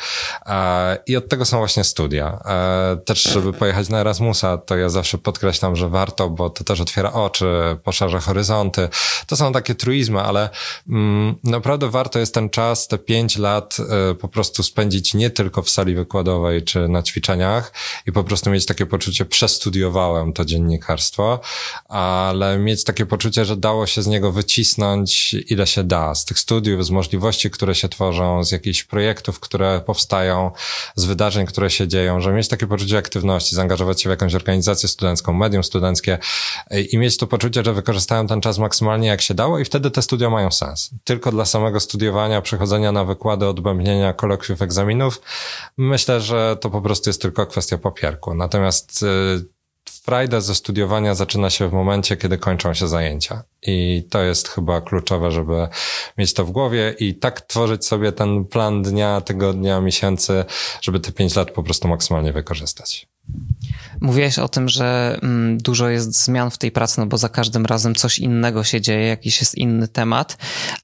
e, 0.47 0.99
i 1.07 1.17
od 1.17 1.29
tego 1.29 1.45
są 1.45 1.59
właśnie 1.59 1.85
studia. 1.85 2.43
E, 2.45 2.97
też, 3.05 3.23
żeby 3.23 3.53
pojechać 3.53 3.89
na 3.89 4.01
Erasmusa, 4.01 4.59
to 4.59 4.77
ja 4.77 4.89
zawsze 4.89 5.19
podkreślam, 5.19 5.77
że 5.77 5.89
warto, 5.89 6.31
bo 6.31 6.51
to 6.51 6.65
też 6.65 6.81
otwiera 6.81 7.13
oczy, 7.13 7.77
poszerza 7.85 8.21
horyzonty. 8.21 8.89
To 9.27 9.37
są 9.37 9.53
takie 9.53 9.75
truizmy, 9.75 10.21
ale 10.21 10.51
mm, 10.89 11.35
naprawdę 11.45 11.91
warto 11.91 12.19
jest 12.19 12.35
ten 12.35 12.51
czas, 12.51 12.89
te 12.89 12.99
pięć 12.99 13.39
lat 13.39 13.77
e, 14.11 14.15
po 14.15 14.29
prostu 14.29 14.63
spędzić 14.63 15.15
nie 15.15 15.31
tylko 15.31 15.63
w 15.63 15.71
sali 15.71 15.95
wykładowej 15.95 16.63
czy 16.63 16.89
na 16.89 17.03
ćwiczeniach 17.03 17.73
i 18.07 18.13
po 18.13 18.25
prostu 18.25 18.51
mieć 18.51 18.67
takie 18.67 18.87
poczucie, 18.87 19.25
przestudiowałem 19.25 20.33
to 20.33 20.45
dziennikarstwo, 20.45 21.41
ale 21.89 22.59
mieć 22.59 22.85
takie 22.85 23.07
poczucie, 23.07 23.45
że 23.45 23.57
dało 23.57 23.87
się 23.87 24.03
z 24.03 24.07
niego 24.07 24.33
wycisnąć 24.33 25.35
ile 25.35 25.67
się 25.67 25.85
da, 25.85 26.15
z 26.15 26.25
tych 26.25 26.39
studiów, 26.39 26.87
z 26.87 26.91
możliwości, 26.91 27.51
które 27.51 27.75
się 27.75 27.89
tworzą, 27.89 28.30
z 28.45 28.53
jakichś 28.53 28.85
projektów, 28.85 29.41
które 29.41 29.81
powstają, 29.87 30.51
z 30.95 31.05
wydarzeń, 31.05 31.47
które 31.47 31.71
się 31.71 31.89
dzieją, 31.89 32.21
żeby 32.21 32.37
mieć 32.37 32.49
takie 32.49 32.67
poczucie 32.67 32.99
aktywności, 32.99 33.55
zaangażować 33.55 34.03
się 34.03 34.09
w 34.09 34.11
jakąś 34.11 34.35
organizację 34.35 34.89
studencką, 34.89 35.33
medium 35.33 35.65
studenckie 35.65 36.19
i 36.91 36.99
mieć 36.99 37.17
to 37.17 37.27
poczucie, 37.27 37.65
że 37.65 37.73
wykorzystałem 37.73 38.29
ten 38.29 38.41
czas 38.41 38.59
maksymalnie 38.59 39.09
jak 39.09 39.21
się 39.21 39.35
dało 39.35 39.59
i 39.59 39.65
wtedy 39.65 39.91
te 39.91 40.03
studia 40.03 40.31
mają 40.31 40.51
sens. 40.51 40.91
Tylko 41.05 41.31
dla 41.31 41.45
samego 41.45 41.81
studiowania, 41.81 42.43
przychodzenia 42.43 42.93
na 42.93 43.05
wykłady, 43.05 43.47
odbębnienia 43.47 44.13
kolokwiów, 44.13 44.63
egzaminów, 44.63 45.21
myślę, 45.77 46.21
że 46.21 46.57
to 46.61 46.71
po 46.71 46.83
prostu 46.83 47.11
jest 47.11 47.23
tylko 47.23 47.47
kwestia 47.47 47.79
papierku. 47.79 48.35
Natomiast 48.35 49.03
y, 49.03 49.60
frajda 50.03 50.41
ze 50.41 50.55
studiowania 50.55 51.15
zaczyna 51.15 51.51
się 51.51 51.69
w 51.69 51.73
momencie, 51.73 52.17
kiedy 52.17 52.39
kończą 52.39 52.75
się 52.75 52.89
zajęcia. 52.89 53.43
I 53.63 54.07
to 54.11 54.23
jest 54.23 54.49
chyba 54.49 54.81
kluczowe, 54.81 55.31
żeby 55.31 55.69
mieć 56.19 56.35
to 56.35 56.45
w 56.45 56.51
głowie 56.51 56.95
i 56.99 57.15
tak 57.15 57.41
tworzyć 57.41 57.87
sobie 57.87 58.13
ten 58.13 58.45
plan 58.45 58.83
dnia, 58.83 59.21
tygodnia, 59.21 59.81
miesięcy, 59.81 60.45
żeby 60.81 61.01
te 61.01 61.13
pięć 61.13 61.37
lat 61.37 61.51
po 61.51 61.63
prostu 61.63 61.89
maksymalnie 61.89 62.33
wykorzystać. 62.33 63.07
Mówiłeś 64.01 64.39
o 64.39 64.49
tym, 64.49 64.69
że 64.69 65.19
mm, 65.23 65.59
dużo 65.59 65.89
jest 65.89 66.25
zmian 66.25 66.51
w 66.51 66.59
tej 66.59 66.71
pracy, 66.71 67.01
no 67.01 67.07
bo 67.07 67.19
za 67.19 67.29
każdym 67.29 67.67
razem 67.67 67.95
coś 67.95 68.19
innego 68.19 68.65
się 68.65 68.81
dzieje, 68.81 69.07
jakiś 69.07 69.41
jest 69.41 69.55
inny 69.55 69.89
temat, 69.89 70.37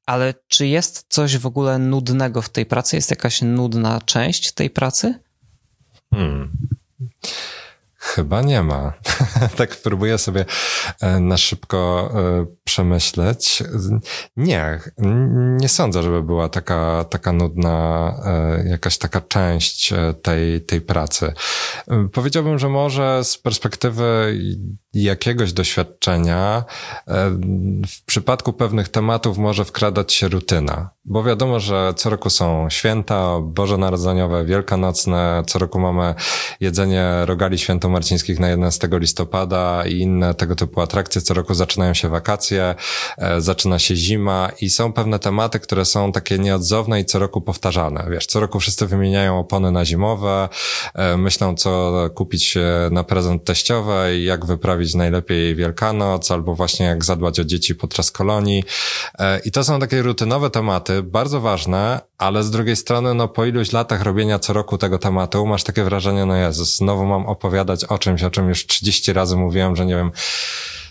ale 0.07 0.35
czy 0.49 0.67
jest 0.67 1.07
coś 1.09 1.39
w 1.39 1.47
ogóle 1.47 1.79
nudnego 1.79 2.43
w 2.43 2.49
tej 2.49 2.67
pracy? 2.67 2.97
Jest 2.97 3.11
jakaś 3.11 3.43
nudna 3.43 4.01
część 4.01 4.53
tej 4.53 4.71
pracy? 4.71 5.15
Hmm. 6.15 6.51
Chyba 8.07 8.43
nie 8.43 8.63
ma. 8.63 8.93
tak 9.57 9.77
próbuję 9.77 10.19
sobie 10.19 10.45
e, 11.01 11.21
na 11.21 11.37
szybko 11.37 12.11
e, 12.15 12.47
przemyśleć. 12.65 13.63
Nie, 14.37 14.81
nie 15.61 15.69
sądzę, 15.69 16.03
żeby 16.03 16.23
była 16.23 16.49
taka, 16.49 17.05
taka 17.11 17.33
nudna, 17.33 18.15
e, 18.25 18.69
jakaś 18.69 18.99
taka 18.99 19.21
część 19.21 19.95
tej, 20.23 20.61
tej 20.61 20.81
pracy. 20.81 21.33
Powiedziałbym, 22.13 22.59
że 22.59 22.69
może 22.69 23.25
z 23.25 23.39
perspektywy 23.39 24.39
jakiegoś 25.03 25.53
doświadczenia 25.53 26.65
w 27.87 28.05
przypadku 28.07 28.53
pewnych 28.53 28.89
tematów 28.89 29.39
może 29.39 29.65
wkradać 29.65 30.13
się 30.13 30.29
rutyna. 30.29 30.91
Bo 31.09 31.25
wiadomo, 31.25 31.61
że 31.61 31.95
co 31.97 32.11
roku 32.11 32.31
są 32.31 32.71
święta, 32.71 33.41
Boże 33.43 33.79
Narodzeniowe, 33.79 34.45
Wielkanocne, 34.45 35.43
co 35.47 35.59
roku 35.59 35.79
mamy 35.79 36.15
jedzenie 36.61 37.13
rogali 37.25 37.59
świętomarcińskich 37.59 38.41
na 38.41 38.49
11 38.49 38.89
listopada 38.93 39.87
i 39.87 39.99
inne 39.99 40.35
tego 40.35 40.57
typu 40.57 40.81
atrakcje. 40.81 41.23
Co 41.23 41.35
roku 41.35 41.55
zaczynają 41.55 41.95
się 41.95 42.09
wakacje, 42.09 42.75
e, 43.19 43.41
zaczyna 43.41 43.79
się 43.79 43.97
zima 43.97 44.51
i 44.61 44.71
są 44.71 44.93
pewne 44.93 45.19
tematy, 45.19 45.61
które 45.61 45.85
są 45.85 46.13
takie 46.13 46.39
nieodzowne 46.39 47.01
i 47.01 47.05
co 47.05 47.19
roku 47.19 47.41
powtarzane. 47.41 48.07
Wiesz, 48.11 48.27
co 48.27 48.41
roku 48.41 48.61
wszyscy 48.61 48.87
wymieniają 48.87 49.39
opony 49.39 49.73
na 49.73 49.85
zimowe, 49.85 50.49
e, 50.95 51.17
myślą 51.17 51.55
co 51.55 51.93
kupić 52.15 52.59
na 52.91 53.05
prezent 53.05 53.45
teściowej, 53.45 54.25
jak 54.25 54.47
wyprawić 54.47 54.86
najlepiej 54.95 55.57
Wielkanoc, 55.57 56.31
albo 56.31 56.55
właśnie 56.55 56.87
jak 56.87 57.05
zadbać 57.05 57.41
o 57.41 57.45
dzieci 57.45 57.75
podczas 57.75 58.11
kolonii. 58.11 58.65
E, 59.19 59.39
I 59.39 59.51
to 59.51 59.65
są 59.65 59.81
takie 59.81 60.03
rutynowe 60.03 60.51
tematy, 60.51 61.03
bardzo 61.03 61.41
ważne, 61.41 62.01
ale 62.19 62.43
z 62.43 62.51
drugiej 62.51 62.77
strony, 62.77 63.15
no 63.15 63.29
po 63.29 63.45
iluś 63.45 63.73
latach 63.73 64.03
robienia 64.03 64.39
co 64.39 64.53
roku 64.53 64.79
tego 64.79 64.99
tematu, 64.99 65.47
masz 65.47 65.65
takie 65.65 65.85
wrażenie, 65.85 66.27
no 66.27 66.37
Jezus, 66.37 66.77
znowu 66.77 67.07
mam 67.07 67.27
opowiadać 67.27 67.85
o 67.85 67.99
czymś, 67.99 68.23
o 68.23 68.31
czym 68.31 68.49
już 68.49 68.67
30 68.67 69.13
razy 69.13 69.37
mówiłem, 69.37 69.77
że 69.77 69.87
nie 69.87 69.95
wiem, 69.95 70.13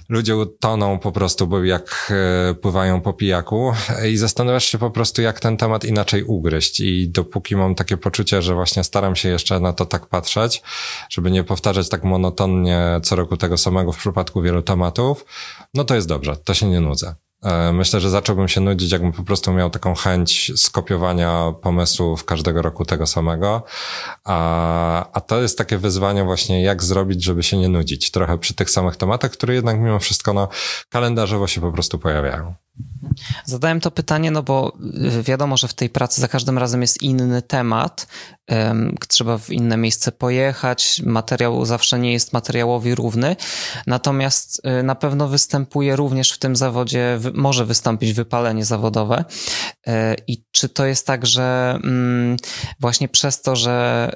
ludzie 0.09 0.33
toną 0.59 0.99
po 0.99 1.11
prostu, 1.11 1.47
bo 1.47 1.63
jak 1.63 2.13
e, 2.49 2.53
pływają 2.53 3.01
po 3.01 3.13
pijaku 3.13 3.73
i 4.09 4.17
zastanawiasz 4.17 4.65
się 4.65 4.77
po 4.77 4.91
prostu, 4.91 5.21
jak 5.21 5.39
ten 5.39 5.57
temat 5.57 5.85
inaczej 5.85 6.23
ugryźć 6.23 6.79
i 6.79 7.09
dopóki 7.09 7.55
mam 7.55 7.75
takie 7.75 7.97
poczucie, 7.97 8.41
że 8.41 8.53
właśnie 8.53 8.83
staram 8.83 9.15
się 9.15 9.29
jeszcze 9.29 9.59
na 9.59 9.73
to 9.73 9.85
tak 9.85 10.05
patrzeć, 10.05 10.61
żeby 11.09 11.31
nie 11.31 11.43
powtarzać 11.43 11.89
tak 11.89 12.03
monotonnie 12.03 12.99
co 13.03 13.15
roku 13.15 13.37
tego 13.37 13.57
samego 13.57 13.91
w 13.91 13.97
przypadku 13.97 14.41
wielu 14.41 14.61
tematów, 14.61 15.25
no 15.73 15.83
to 15.83 15.95
jest 15.95 16.07
dobrze, 16.07 16.35
to 16.43 16.53
się 16.53 16.69
nie 16.69 16.79
nudzę. 16.79 17.15
E, 17.45 17.73
myślę, 17.73 17.99
że 17.99 18.09
zacząłbym 18.09 18.47
się 18.47 18.61
nudzić, 18.61 18.91
jakbym 18.91 19.11
po 19.11 19.23
prostu 19.23 19.53
miał 19.53 19.69
taką 19.69 19.95
chęć 19.95 20.51
skopiowania 20.55 21.53
pomysłów 21.61 22.25
każdego 22.25 22.61
roku 22.61 22.85
tego 22.85 23.07
samego. 23.07 23.63
A, 24.23 25.11
a 25.13 25.21
to 25.21 25.41
jest 25.41 25.57
takie 25.57 25.77
wyzwanie 25.77 26.23
właśnie, 26.23 26.63
jak 26.63 26.83
zrobić, 26.83 27.23
żeby 27.23 27.43
się 27.43 27.57
nie 27.57 27.69
nudzić. 27.69 28.11
Trochę 28.11 28.37
przy 28.37 28.53
tych 28.53 28.69
samych 28.69 28.95
tematach, 28.95 29.31
które 29.31 29.53
jednak 29.53 29.79
mimo 29.79 29.99
wszystko 29.99 30.33
no, 30.33 30.47
kalendarzowo 30.89 31.47
się 31.47 31.61
po 31.61 31.71
prostu 31.71 31.99
pojawiają. 31.99 32.64
Zadałem 33.45 33.79
to 33.79 33.91
pytanie, 33.91 34.31
no 34.31 34.43
bo 34.43 34.77
y, 35.19 35.23
wiadomo, 35.23 35.57
że 35.57 35.67
w 35.67 35.73
tej 35.73 35.89
pracy 35.89 36.21
za 36.21 36.27
każdym 36.27 36.57
razem 36.57 36.81
jest 36.81 37.01
inny 37.01 37.41
temat. 37.41 38.07
Trzeba 39.07 39.37
w 39.37 39.49
inne 39.49 39.77
miejsce 39.77 40.11
pojechać. 40.11 41.01
Materiał 41.05 41.65
zawsze 41.65 41.99
nie 41.99 42.13
jest 42.13 42.33
materiałowi 42.33 42.95
równy. 42.95 43.35
Natomiast 43.87 44.61
y, 44.79 44.83
na 44.83 44.95
pewno 44.95 45.27
występuje 45.27 45.95
również 45.95 46.31
w 46.31 46.39
tym 46.39 46.55
zawodzie, 46.55 47.19
może 47.33 47.65
wystąpić 47.65 48.13
wypalenie 48.13 48.65
zawodowe. 48.65 49.25
Y, 49.87 49.91
I 50.27 50.43
czy 50.51 50.69
to 50.69 50.85
jest 50.85 51.07
tak, 51.07 51.25
że 51.25 51.79
mm, 51.83 52.37
właśnie 52.79 53.07
przez 53.07 53.41
to, 53.41 53.55
że 53.55 54.11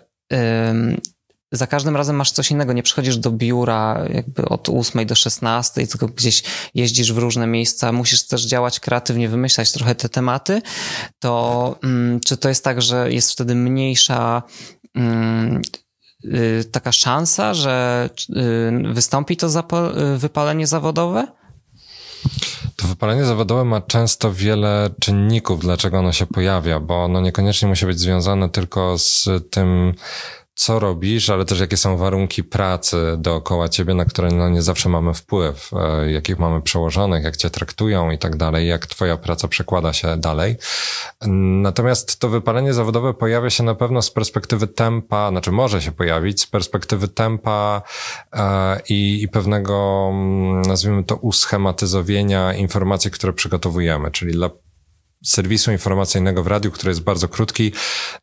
za 1.51 1.68
każdym 1.68 1.96
razem 1.96 2.15
masz 2.15 2.32
coś 2.32 2.51
innego. 2.51 2.74
Nie 2.74 2.84
przychodzisz 2.84 3.18
do 3.18 3.32
biura 3.32 4.06
jakby 4.13 4.46
od 4.46 4.70
8 4.70 5.06
do 5.06 5.15
16, 5.15 5.88
tylko 5.88 6.08
gdzieś 6.08 6.44
jeździsz 6.75 7.13
w 7.13 7.18
różne 7.18 7.48
miejsca, 7.48 7.91
musisz 7.91 8.27
też 8.27 8.46
działać 8.46 8.79
kreatywnie, 8.79 9.29
wymyślać 9.29 9.72
trochę 9.72 9.96
te 9.96 10.10
tematy. 10.10 10.62
To 11.20 11.75
mm, 11.84 12.20
czy 12.20 12.38
to 12.38 12.50
jest 12.50 12.63
tak, 12.63 12.82
że 12.82 13.12
jest 13.12 13.32
wtedy 13.32 13.56
mniejsza 13.56 14.44
mm, 14.96 15.62
y, 16.25 16.65
taka 16.72 16.91
szansa, 16.91 17.53
że 17.53 18.10
y, 18.29 18.94
wystąpi 18.94 19.38
to 19.38 19.48
y, 19.48 20.18
wypalenie 20.18 20.68
zawodowe? 20.68 21.27
To 22.75 22.88
wypalenie 22.88 23.25
zawodowe 23.25 23.65
ma 23.65 23.82
często 23.82 24.34
wiele 24.34 24.89
czynników, 25.00 25.60
dlaczego 25.60 26.00
ono 26.00 26.12
się 26.12 26.25
pojawia, 26.25 26.79
bo 26.79 27.03
ono 27.03 27.22
niekoniecznie 27.22 27.68
musi 27.68 27.86
być 27.86 28.00
związane 28.00 28.50
tylko 28.50 28.98
z 28.98 29.29
tym, 29.51 29.94
co 30.59 30.79
robisz, 30.79 31.29
ale 31.29 31.45
też 31.45 31.59
jakie 31.59 31.77
są 31.77 31.97
warunki 31.97 32.43
pracy 32.43 33.15
dookoła 33.17 33.69
ciebie, 33.69 33.93
na 33.93 34.05
które 34.05 34.31
no 34.31 34.49
nie 34.49 34.61
zawsze 34.61 34.89
mamy 34.89 35.13
wpływ, 35.13 35.71
e, 35.73 36.11
jakich 36.11 36.39
mamy 36.39 36.61
przełożonych, 36.61 37.23
jak 37.23 37.37
cię 37.37 37.49
traktują 37.49 38.11
i 38.11 38.17
tak 38.17 38.35
dalej, 38.35 38.67
jak 38.67 38.85
twoja 38.85 39.17
praca 39.17 39.47
przekłada 39.47 39.93
się 39.93 40.17
dalej. 40.17 40.55
Natomiast 41.61 42.19
to 42.19 42.29
wypalenie 42.29 42.73
zawodowe 42.73 43.13
pojawia 43.13 43.49
się 43.49 43.63
na 43.63 43.75
pewno 43.75 44.01
z 44.01 44.11
perspektywy 44.11 44.67
tempa, 44.67 45.29
znaczy 45.29 45.51
może 45.51 45.81
się 45.81 45.91
pojawić 45.91 46.41
z 46.41 46.47
perspektywy 46.47 47.07
tempa 47.07 47.81
e, 48.33 48.79
i, 48.89 49.23
i 49.23 49.27
pewnego, 49.27 50.07
mm, 50.11 50.61
nazwijmy 50.61 51.03
to, 51.03 51.15
uschematyzowienia 51.15 52.53
informacji, 52.53 53.11
które 53.11 53.33
przygotowujemy, 53.33 54.11
czyli 54.11 54.33
dla 54.33 54.49
serwisu 55.23 55.71
informacyjnego 55.71 56.43
w 56.43 56.47
radiu, 56.47 56.71
który 56.71 56.91
jest 56.91 57.03
bardzo 57.03 57.27
krótki, 57.27 57.71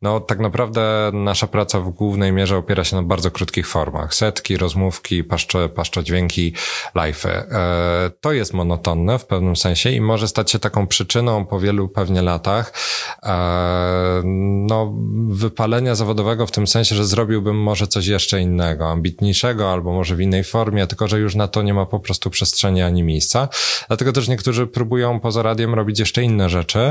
no 0.02 0.20
tak 0.20 0.38
naprawdę 0.38 1.10
nasza 1.12 1.46
praca 1.46 1.80
w 1.80 1.90
głównej 1.90 2.32
mierze 2.32 2.56
opiera 2.56 2.84
się 2.84 2.96
na 2.96 3.02
bardzo 3.02 3.30
krótkich 3.30 3.68
formach. 3.68 4.14
Setki, 4.14 4.56
rozmówki, 4.56 5.24
paszcze, 5.24 5.68
paszcze 5.68 6.04
dźwięki, 6.04 6.54
live'y. 6.94 7.28
E, 7.28 8.10
to 8.20 8.32
jest 8.32 8.54
monotonne 8.54 9.18
w 9.18 9.26
pewnym 9.26 9.56
sensie 9.56 9.90
i 9.90 10.00
może 10.00 10.28
stać 10.28 10.50
się 10.50 10.58
taką 10.58 10.86
przyczyną 10.86 11.46
po 11.46 11.60
wielu 11.60 11.88
pewnie 11.88 12.22
latach 12.22 12.72
e, 13.22 14.22
no 14.66 14.94
wypalenia 15.28 15.94
zawodowego 15.94 16.46
w 16.46 16.50
tym 16.50 16.66
sensie, 16.66 16.96
że 16.96 17.04
zrobiłbym 17.04 17.62
może 17.62 17.86
coś 17.86 18.06
jeszcze 18.06 18.40
innego, 18.40 18.90
ambitniejszego 18.90 19.72
albo 19.72 19.92
może 19.92 20.16
w 20.16 20.20
innej 20.20 20.44
formie, 20.44 20.86
tylko 20.86 21.08
że 21.08 21.18
już 21.18 21.34
na 21.34 21.48
to 21.48 21.62
nie 21.62 21.74
ma 21.74 21.86
po 21.86 22.00
prostu 22.00 22.30
przestrzeni 22.30 22.82
ani 22.82 23.02
miejsca. 23.02 23.48
Dlatego 23.88 24.12
też 24.12 24.28
niektórzy 24.28 24.66
próbują 24.66 25.20
poza 25.20 25.42
radiem 25.42 25.74
robić 25.74 25.98
jeszcze 25.98 26.22
inne 26.22 26.48
rzeczy, 26.48 26.85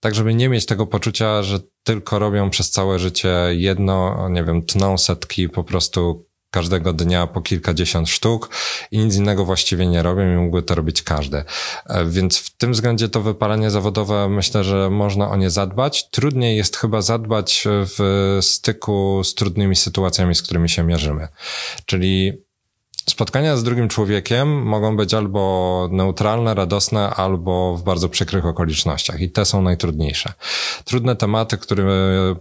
tak 0.00 0.14
żeby 0.14 0.34
nie 0.34 0.48
mieć 0.48 0.66
tego 0.66 0.86
poczucia, 0.86 1.42
że 1.42 1.58
tylko 1.84 2.18
robią 2.18 2.50
przez 2.50 2.70
całe 2.70 2.98
życie 2.98 3.36
jedno, 3.50 4.28
nie 4.28 4.44
wiem, 4.44 4.62
tną 4.62 4.98
setki 4.98 5.48
po 5.48 5.64
prostu 5.64 6.24
każdego 6.54 6.92
dnia 6.92 7.26
po 7.26 7.40
kilkadziesiąt 7.40 8.08
sztuk 8.08 8.50
i 8.90 8.98
nic 8.98 9.16
innego 9.16 9.44
właściwie 9.44 9.86
nie 9.86 10.02
robią 10.02 10.32
i 10.32 10.36
mógłby 10.36 10.62
to 10.62 10.74
robić 10.74 11.02
każdy. 11.02 11.44
E, 11.86 12.04
więc 12.04 12.38
w 12.38 12.56
tym 12.56 12.72
względzie 12.72 13.08
to 13.08 13.20
wypalenie 13.20 13.70
zawodowe 13.70 14.28
myślę, 14.28 14.64
że 14.64 14.90
można 14.90 15.30
o 15.30 15.36
nie 15.36 15.50
zadbać. 15.50 16.10
Trudniej 16.10 16.56
jest 16.56 16.76
chyba 16.76 17.02
zadbać 17.02 17.64
w 17.68 18.38
styku 18.40 19.24
z 19.24 19.34
trudnymi 19.34 19.76
sytuacjami, 19.76 20.34
z 20.34 20.42
którymi 20.42 20.68
się 20.68 20.82
mierzymy. 20.82 21.28
Czyli 21.86 22.32
Spotkania 23.10 23.56
z 23.56 23.62
drugim 23.64 23.88
człowiekiem 23.88 24.62
mogą 24.62 24.96
być 24.96 25.14
albo 25.14 25.88
neutralne, 25.92 26.54
radosne, 26.54 27.10
albo 27.10 27.76
w 27.76 27.82
bardzo 27.82 28.08
przykrych 28.08 28.46
okolicznościach 28.46 29.20
i 29.20 29.30
te 29.30 29.44
są 29.44 29.62
najtrudniejsze. 29.62 30.32
Trudne 30.84 31.16
tematy, 31.16 31.58
które 31.58 31.84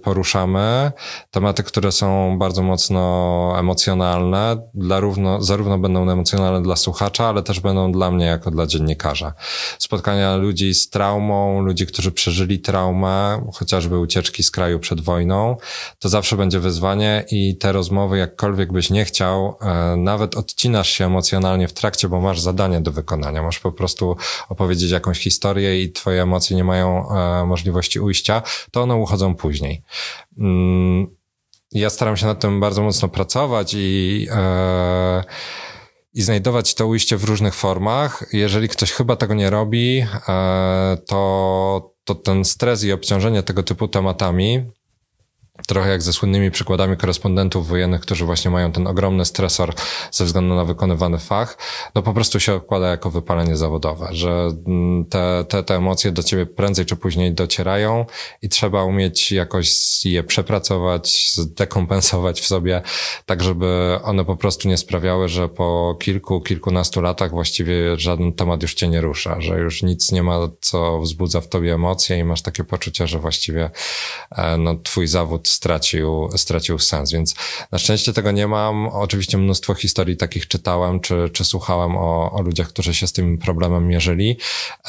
poruszamy, 0.04 0.92
tematy, 1.32 1.64
które 1.64 1.92
są 1.92 2.38
bardzo 2.40 2.64
mocno 2.64 3.54
emocjonalne, 3.60 4.58
dla 4.74 5.00
równo, 5.00 5.42
zarówno 5.42 5.78
będą 5.78 6.10
emocjonalne 6.10 6.62
dla 6.62 6.76
słuchacza, 6.76 7.28
ale 7.28 7.44
też 7.44 7.60
będą 7.60 7.92
dla 7.92 8.12
mnie 8.12 8.26
jako 8.26 8.52
dla 8.52 8.68
dziennikarza. 8.68 9.34
Spotkania 9.80 10.36
ludzi 10.36 10.74
z 10.74 10.90
traumą, 10.90 11.62
ludzi, 11.62 11.88
którzy 11.88 12.12
przeżyli 12.12 12.60
traumę, 12.60 13.46
chociażby 13.54 14.00
ucieczki 14.00 14.44
z 14.44 14.52
kraju 14.52 14.80
przed 14.80 15.02
wojną, 15.02 15.58
to 16.00 16.10
zawsze 16.10 16.38
będzie 16.38 16.60
wyzwanie 16.60 17.26
i 17.32 17.58
te 17.58 17.72
rozmowy, 17.72 18.18
jakkolwiek 18.18 18.74
byś 18.74 18.90
nie 18.90 19.06
chciał, 19.06 19.58
e, 19.62 19.96
nawet 19.98 20.36
od 20.36 20.53
odcinasz 20.54 20.90
się 20.90 21.06
emocjonalnie 21.06 21.68
w 21.68 21.74
trakcie, 21.74 22.10
bo 22.10 22.22
masz 22.22 22.40
zadanie 22.40 22.82
do 22.82 22.92
wykonania. 22.92 23.44
Masz 23.44 23.60
po 23.60 23.72
prostu 23.72 24.18
opowiedzieć 24.50 24.92
jakąś 24.92 25.20
historię 25.20 25.84
i 25.84 25.92
twoje 25.92 26.22
emocje 26.22 26.56
nie 26.56 26.64
mają 26.64 27.10
e, 27.10 27.46
możliwości 27.46 28.00
ujścia, 28.00 28.42
to 28.72 28.82
one 28.82 28.96
uchodzą 28.96 29.36
później. 29.36 29.82
Mm, 30.38 31.08
ja 31.72 31.90
staram 31.90 32.18
się 32.18 32.26
nad 32.26 32.40
tym 32.40 32.60
bardzo 32.60 32.84
mocno 32.84 33.10
pracować 33.10 33.74
i 33.78 34.28
e, 34.32 35.24
i 36.14 36.22
znajdować 36.22 36.76
to 36.76 36.88
ujście 36.88 37.18
w 37.18 37.24
różnych 37.24 37.56
formach. 37.56 38.26
Jeżeli 38.34 38.70
ktoś 38.70 38.92
chyba 38.92 39.16
tego 39.16 39.34
nie 39.34 39.50
robi, 39.50 40.06
e, 40.30 40.98
to, 41.08 41.94
to 42.04 42.16
ten 42.16 42.46
stres 42.46 42.84
i 42.84 42.92
obciążenie 42.92 43.44
tego 43.44 43.64
typu 43.64 43.88
tematami 43.88 44.66
Trochę 45.68 45.90
jak 45.90 46.02
ze 46.02 46.14
słynnymi 46.14 46.52
przykładami 46.52 46.98
korespondentów 46.98 47.68
wojennych, 47.68 48.02
którzy 48.02 48.26
właśnie 48.26 48.52
mają 48.52 48.72
ten 48.72 48.88
ogromny 48.88 49.26
stresor 49.26 49.74
ze 50.12 50.26
względu 50.26 50.56
na 50.56 50.66
wykonywany 50.66 51.20
fach, 51.20 51.58
no 51.96 52.02
po 52.02 52.14
prostu 52.14 52.40
się 52.40 52.54
odkłada 52.54 52.88
jako 52.88 53.10
wypalenie 53.10 53.56
zawodowe, 53.56 54.08
że 54.12 54.52
mm, 54.68 55.06
te, 55.06 55.46
te, 55.50 55.64
te 55.64 55.76
emocje 55.76 56.12
do 56.12 56.24
ciebie 56.24 56.46
prędzej 56.46 56.86
czy 56.86 56.96
później 56.96 57.34
docierają 57.34 58.06
i 58.42 58.50
trzeba 58.50 58.84
umieć 58.84 59.32
jakoś 59.32 59.70
je 60.06 60.24
przepracować, 60.24 61.36
dekompensować 61.58 62.42
w 62.42 62.46
sobie, 62.46 62.82
tak 63.26 63.44
żeby 63.44 64.00
one 64.04 64.26
po 64.26 64.36
prostu 64.36 64.68
nie 64.68 64.78
sprawiały, 64.78 65.30
że 65.30 65.50
po 65.50 65.98
kilku, 66.00 66.42
kilkunastu 66.42 67.02
latach 67.02 67.32
właściwie 67.32 68.00
żaden 68.00 68.34
temat 68.34 68.62
już 68.62 68.74
cię 68.74 68.88
nie 68.88 69.02
rusza, 69.02 69.42
że 69.42 69.60
już 69.60 69.84
nic 69.84 70.12
nie 70.12 70.24
ma, 70.24 70.40
co 70.62 71.00
wzbudza 71.00 71.42
w 71.42 71.48
tobie 71.48 71.74
emocje 71.74 72.20
i 72.20 72.24
masz 72.24 72.42
takie 72.42 72.64
poczucie, 72.64 73.08
że 73.08 73.20
właściwie 73.20 73.70
e, 74.32 74.58
no, 74.58 74.76
twój 74.84 75.08
zawód 75.08 75.53
stracił, 75.54 76.30
stracił 76.36 76.80
sens, 76.80 77.12
więc 77.12 77.36
na 77.72 77.78
szczęście 77.78 78.14
tego 78.14 78.32
nie 78.32 78.48
mam. 78.48 78.88
Oczywiście 78.88 79.38
mnóstwo 79.38 79.74
historii 79.74 80.18
takich 80.18 80.48
czytałem, 80.48 81.00
czy, 81.00 81.30
czy 81.34 81.46
słuchałem 81.46 81.98
o, 81.98 82.32
o 82.32 82.42
ludziach, 82.42 82.68
którzy 82.68 82.94
się 82.94 83.08
z 83.08 83.14
tym 83.14 83.38
problemem 83.38 83.88
mierzyli 83.88 84.38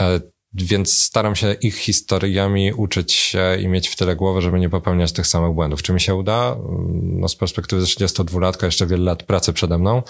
e, 0.00 0.20
więc 0.54 1.02
staram 1.02 1.36
się 1.36 1.52
ich 1.52 1.76
historiami 1.76 2.72
uczyć 2.72 3.12
się 3.12 3.56
i 3.60 3.68
mieć 3.68 3.88
w 3.88 3.96
tyle 3.96 4.16
głowy, 4.16 4.42
żeby 4.42 4.60
nie 4.60 4.70
popełniać 4.70 5.12
tych 5.12 5.26
samych 5.26 5.52
błędów. 5.52 5.82
Czy 5.82 5.92
mi 5.92 6.00
się 6.00 6.14
uda? 6.14 6.56
No 7.02 7.28
z 7.28 7.36
perspektywy 7.36 7.82
32-latka 7.82 8.64
jeszcze 8.64 8.86
wiele 8.86 9.04
lat 9.04 9.22
pracy 9.22 9.52
przede 9.52 9.78
mną, 9.78 10.02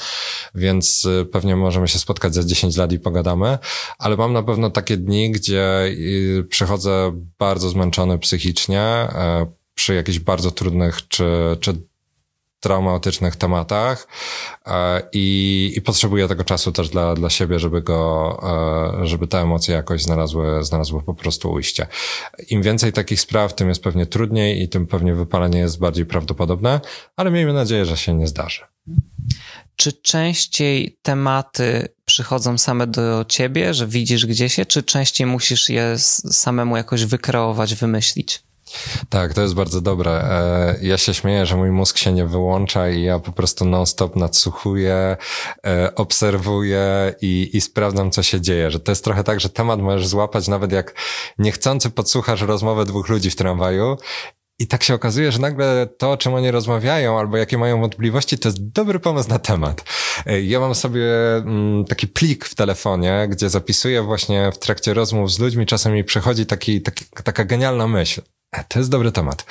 więc 0.54 1.04
y, 1.04 1.26
pewnie 1.32 1.56
możemy 1.56 1.88
się 1.88 1.98
spotkać 1.98 2.34
za 2.34 2.44
10 2.44 2.76
lat 2.76 2.92
i 2.92 2.98
pogadamy, 2.98 3.58
ale 3.98 4.16
mam 4.16 4.32
na 4.32 4.42
pewno 4.42 4.70
takie 4.70 4.96
dni, 4.96 5.30
gdzie 5.30 5.84
y, 5.86 6.46
przychodzę 6.50 7.12
bardzo 7.38 7.68
zmęczony 7.68 8.18
psychicznie, 8.18 8.80
e, 8.80 9.46
przy 9.74 9.94
jakichś 9.94 10.18
bardzo 10.18 10.50
trudnych 10.50 11.08
czy, 11.08 11.56
czy 11.60 11.74
traumatycznych 12.64 13.36
tematach 13.36 14.08
e, 14.66 15.02
i, 15.12 15.72
i 15.76 15.80
potrzebuję 15.82 16.28
tego 16.28 16.44
czasu 16.44 16.72
też 16.72 16.88
dla, 16.88 17.14
dla 17.14 17.30
siebie, 17.30 17.58
żeby 17.58 17.82
go, 17.82 18.38
e, 19.02 19.06
żeby 19.06 19.26
te 19.26 19.40
emocje 19.40 19.74
jakoś 19.74 20.02
znalazły, 20.02 20.64
znalazły 20.64 21.02
po 21.02 21.14
prostu 21.14 21.52
ujście. 21.52 21.86
Im 22.50 22.62
więcej 22.62 22.92
takich 22.92 23.20
spraw, 23.20 23.54
tym 23.54 23.68
jest 23.68 23.82
pewnie 23.82 24.06
trudniej 24.06 24.62
i 24.62 24.68
tym 24.68 24.86
pewnie 24.86 25.14
wypalenie 25.14 25.58
jest 25.58 25.78
bardziej 25.78 26.06
prawdopodobne, 26.06 26.80
ale 27.16 27.30
miejmy 27.30 27.52
nadzieję, 27.52 27.84
że 27.84 27.96
się 27.96 28.14
nie 28.14 28.26
zdarzy. 28.26 28.62
Czy 29.76 29.92
częściej 29.92 30.98
tematy 31.02 31.88
przychodzą 32.04 32.58
same 32.58 32.86
do 32.86 33.24
ciebie, 33.28 33.74
że 33.74 33.86
widzisz 33.86 34.26
gdzieś 34.26 34.58
je, 34.58 34.66
czy 34.66 34.82
częściej 34.82 35.26
musisz 35.26 35.68
je 35.68 35.94
samemu 35.98 36.76
jakoś 36.76 37.04
wykreować, 37.04 37.74
wymyślić? 37.74 38.42
Tak, 39.08 39.34
to 39.34 39.42
jest 39.42 39.54
bardzo 39.54 39.80
dobre. 39.80 40.10
E, 40.10 40.76
ja 40.82 40.98
się 40.98 41.14
śmieję, 41.14 41.46
że 41.46 41.56
mój 41.56 41.70
mózg 41.70 41.98
się 41.98 42.12
nie 42.12 42.26
wyłącza 42.26 42.90
i 42.90 43.02
ja 43.02 43.18
po 43.18 43.32
prostu 43.32 43.64
non-stop 43.64 44.16
nadsłuchuję, 44.16 45.16
e, 45.66 45.94
obserwuję 45.94 47.14
i, 47.20 47.50
i 47.52 47.60
sprawdzam, 47.60 48.10
co 48.10 48.22
się 48.22 48.40
dzieje. 48.40 48.70
Że 48.70 48.80
to 48.80 48.92
jest 48.92 49.04
trochę 49.04 49.24
tak, 49.24 49.40
że 49.40 49.48
temat 49.48 49.80
możesz 49.80 50.06
złapać 50.06 50.48
nawet 50.48 50.72
jak 50.72 50.94
niechcący 51.38 51.90
podsłuchasz 51.90 52.42
rozmowę 52.42 52.84
dwóch 52.84 53.08
ludzi 53.08 53.30
w 53.30 53.36
tramwaju 53.36 53.96
i 54.58 54.66
tak 54.66 54.82
się 54.82 54.94
okazuje, 54.94 55.32
że 55.32 55.38
nagle 55.38 55.86
to, 55.98 56.10
o 56.10 56.16
czym 56.16 56.34
oni 56.34 56.50
rozmawiają, 56.50 57.18
albo 57.18 57.36
jakie 57.36 57.58
mają 57.58 57.80
wątpliwości, 57.80 58.38
to 58.38 58.48
jest 58.48 58.68
dobry 58.68 59.00
pomysł 59.00 59.28
na 59.28 59.38
temat. 59.38 59.84
E, 60.26 60.42
ja 60.42 60.60
mam 60.60 60.74
sobie 60.74 61.36
mm, 61.36 61.84
taki 61.84 62.08
plik 62.08 62.44
w 62.44 62.54
telefonie, 62.54 63.26
gdzie 63.30 63.50
zapisuję 63.50 64.02
właśnie 64.02 64.52
w 64.52 64.58
trakcie 64.58 64.94
rozmów 64.94 65.32
z 65.32 65.38
ludźmi, 65.38 65.66
czasem 65.66 65.92
mi 65.92 66.04
przychodzi 66.04 66.46
taki, 66.46 66.82
taki, 66.82 67.04
taka 67.24 67.44
genialna 67.44 67.88
myśl. 67.88 68.22
E, 68.54 68.64
to 68.68 68.78
jest 68.78 68.90
dobry 68.90 69.12
temat. 69.12 69.46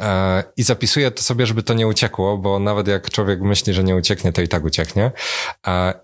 E, 0.00 0.44
I 0.56 0.62
zapisuję 0.62 1.10
to 1.10 1.22
sobie, 1.22 1.46
żeby 1.46 1.62
to 1.62 1.74
nie 1.74 1.86
uciekło, 1.86 2.38
bo 2.38 2.58
nawet 2.58 2.88
jak 2.88 3.10
człowiek 3.10 3.40
myśli, 3.40 3.74
że 3.74 3.84
nie 3.84 3.96
ucieknie, 3.96 4.32
to 4.32 4.42
i 4.42 4.48
tak 4.48 4.64
ucieknie. 4.64 5.10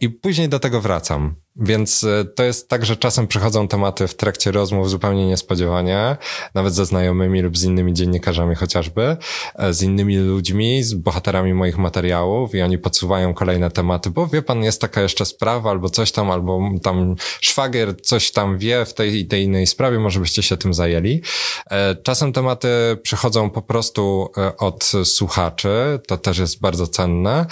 I 0.01 0.09
później 0.09 0.49
do 0.49 0.59
tego 0.59 0.81
wracam. 0.81 1.35
Więc 1.61 2.05
e, 2.05 2.25
to 2.25 2.43
jest 2.43 2.69
tak, 2.69 2.87
że 2.87 2.97
czasem 2.97 3.27
przychodzą 3.27 3.69
tematy 3.69 4.09
w 4.09 4.15
trakcie 4.15 4.53
rozmów 4.53 4.91
zupełnie 4.91 5.27
niespodziewanie, 5.27 6.17
nawet 6.55 6.75
ze 6.75 6.87
znajomymi 6.87 7.43
lub 7.43 7.59
z 7.59 7.65
innymi 7.65 7.95
dziennikarzami 7.95 8.55
chociażby, 8.55 9.17
e, 9.55 9.73
z 9.73 9.83
innymi 9.83 10.17
ludźmi, 10.17 10.83
z 10.83 10.95
bohaterami 10.95 11.55
moich 11.55 11.79
materiałów 11.79 12.55
i 12.55 12.63
oni 12.63 12.79
podsuwają 12.79 13.35
kolejne 13.35 13.71
tematy, 13.71 14.11
bo 14.11 14.27
wie 14.27 14.43
pan, 14.43 14.63
jest 14.63 14.81
taka 14.81 15.01
jeszcze 15.01 15.27
sprawa 15.27 15.71
albo 15.71 15.91
coś 15.91 16.13
tam, 16.13 16.31
albo 16.31 16.61
tam 16.83 17.17
szwagier 17.41 18.03
coś 18.03 18.31
tam 18.31 18.59
wie 18.59 18.85
w 18.85 18.95
tej 18.95 19.15
i 19.15 19.27
tej 19.27 19.45
innej 19.45 19.67
sprawie, 19.67 19.99
może 19.99 20.21
byście 20.21 20.43
się 20.43 20.57
tym 20.57 20.75
zajęli. 20.75 21.23
E, 21.71 21.97
czasem 22.03 22.33
tematy 22.33 22.69
przychodzą 23.03 23.51
po 23.51 23.63
prostu 23.63 24.31
od 24.59 24.93
słuchaczy, 25.05 26.01
to 26.07 26.17
też 26.17 26.39
jest 26.39 26.61
bardzo 26.61 26.87
cenne. 26.87 27.47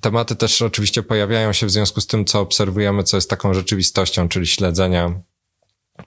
Tematy 0.00 0.36
też 0.36 0.62
oczywiście 0.62 1.02
pojawiają 1.02 1.52
się 1.52 1.66
w 1.66 1.70
związku 1.70 2.00
z 2.00 2.06
tym, 2.06 2.24
co 2.24 2.40
obserwujemy, 2.40 3.02
co 3.02 3.16
jest 3.16 3.30
taką 3.30 3.53
rzeczywistością, 3.54 4.28
czyli 4.28 4.46
śledzenia 4.46 5.20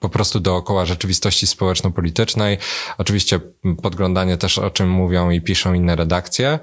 po 0.00 0.08
prostu 0.08 0.40
dookoła 0.40 0.86
rzeczywistości 0.86 1.46
społeczno-politycznej. 1.46 2.58
Oczywiście 2.98 3.40
podglądanie 3.82 4.36
też 4.36 4.58
o 4.58 4.70
czym 4.70 4.90
mówią 4.90 5.30
i 5.30 5.40
piszą 5.40 5.74
inne 5.74 5.96
redakcje. 5.96 6.58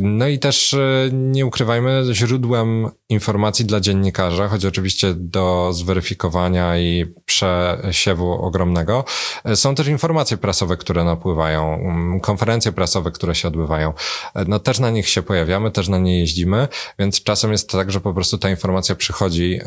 No 0.00 0.28
i 0.28 0.38
też 0.38 0.74
e, 0.74 1.08
nie 1.12 1.46
ukrywajmy 1.46 2.02
źródłem 2.12 2.88
informacji 3.08 3.64
dla 3.64 3.80
dziennikarza, 3.80 4.48
choć 4.48 4.64
oczywiście 4.64 5.14
do 5.14 5.72
zweryfikowania 5.72 6.78
i 6.78 7.06
przesiewu 7.24 8.32
ogromnego. 8.32 9.04
E, 9.44 9.56
są 9.56 9.74
też 9.74 9.86
informacje 9.86 10.36
prasowe, 10.36 10.76
które 10.76 11.04
napływają, 11.04 11.74
mm, 11.74 12.20
konferencje 12.20 12.72
prasowe, 12.72 13.10
które 13.10 13.34
się 13.34 13.48
odbywają. 13.48 13.92
E, 14.34 14.44
no 14.44 14.58
też 14.58 14.78
na 14.78 14.90
nich 14.90 15.08
się 15.08 15.22
pojawiamy, 15.22 15.70
też 15.70 15.88
na 15.88 15.98
nie 15.98 16.20
jeździmy, 16.20 16.68
więc 16.98 17.22
czasem 17.22 17.52
jest 17.52 17.70
tak, 17.70 17.92
że 17.92 18.00
po 18.00 18.14
prostu 18.14 18.38
ta 18.38 18.50
informacja 18.50 18.94
przychodzi 18.94 19.60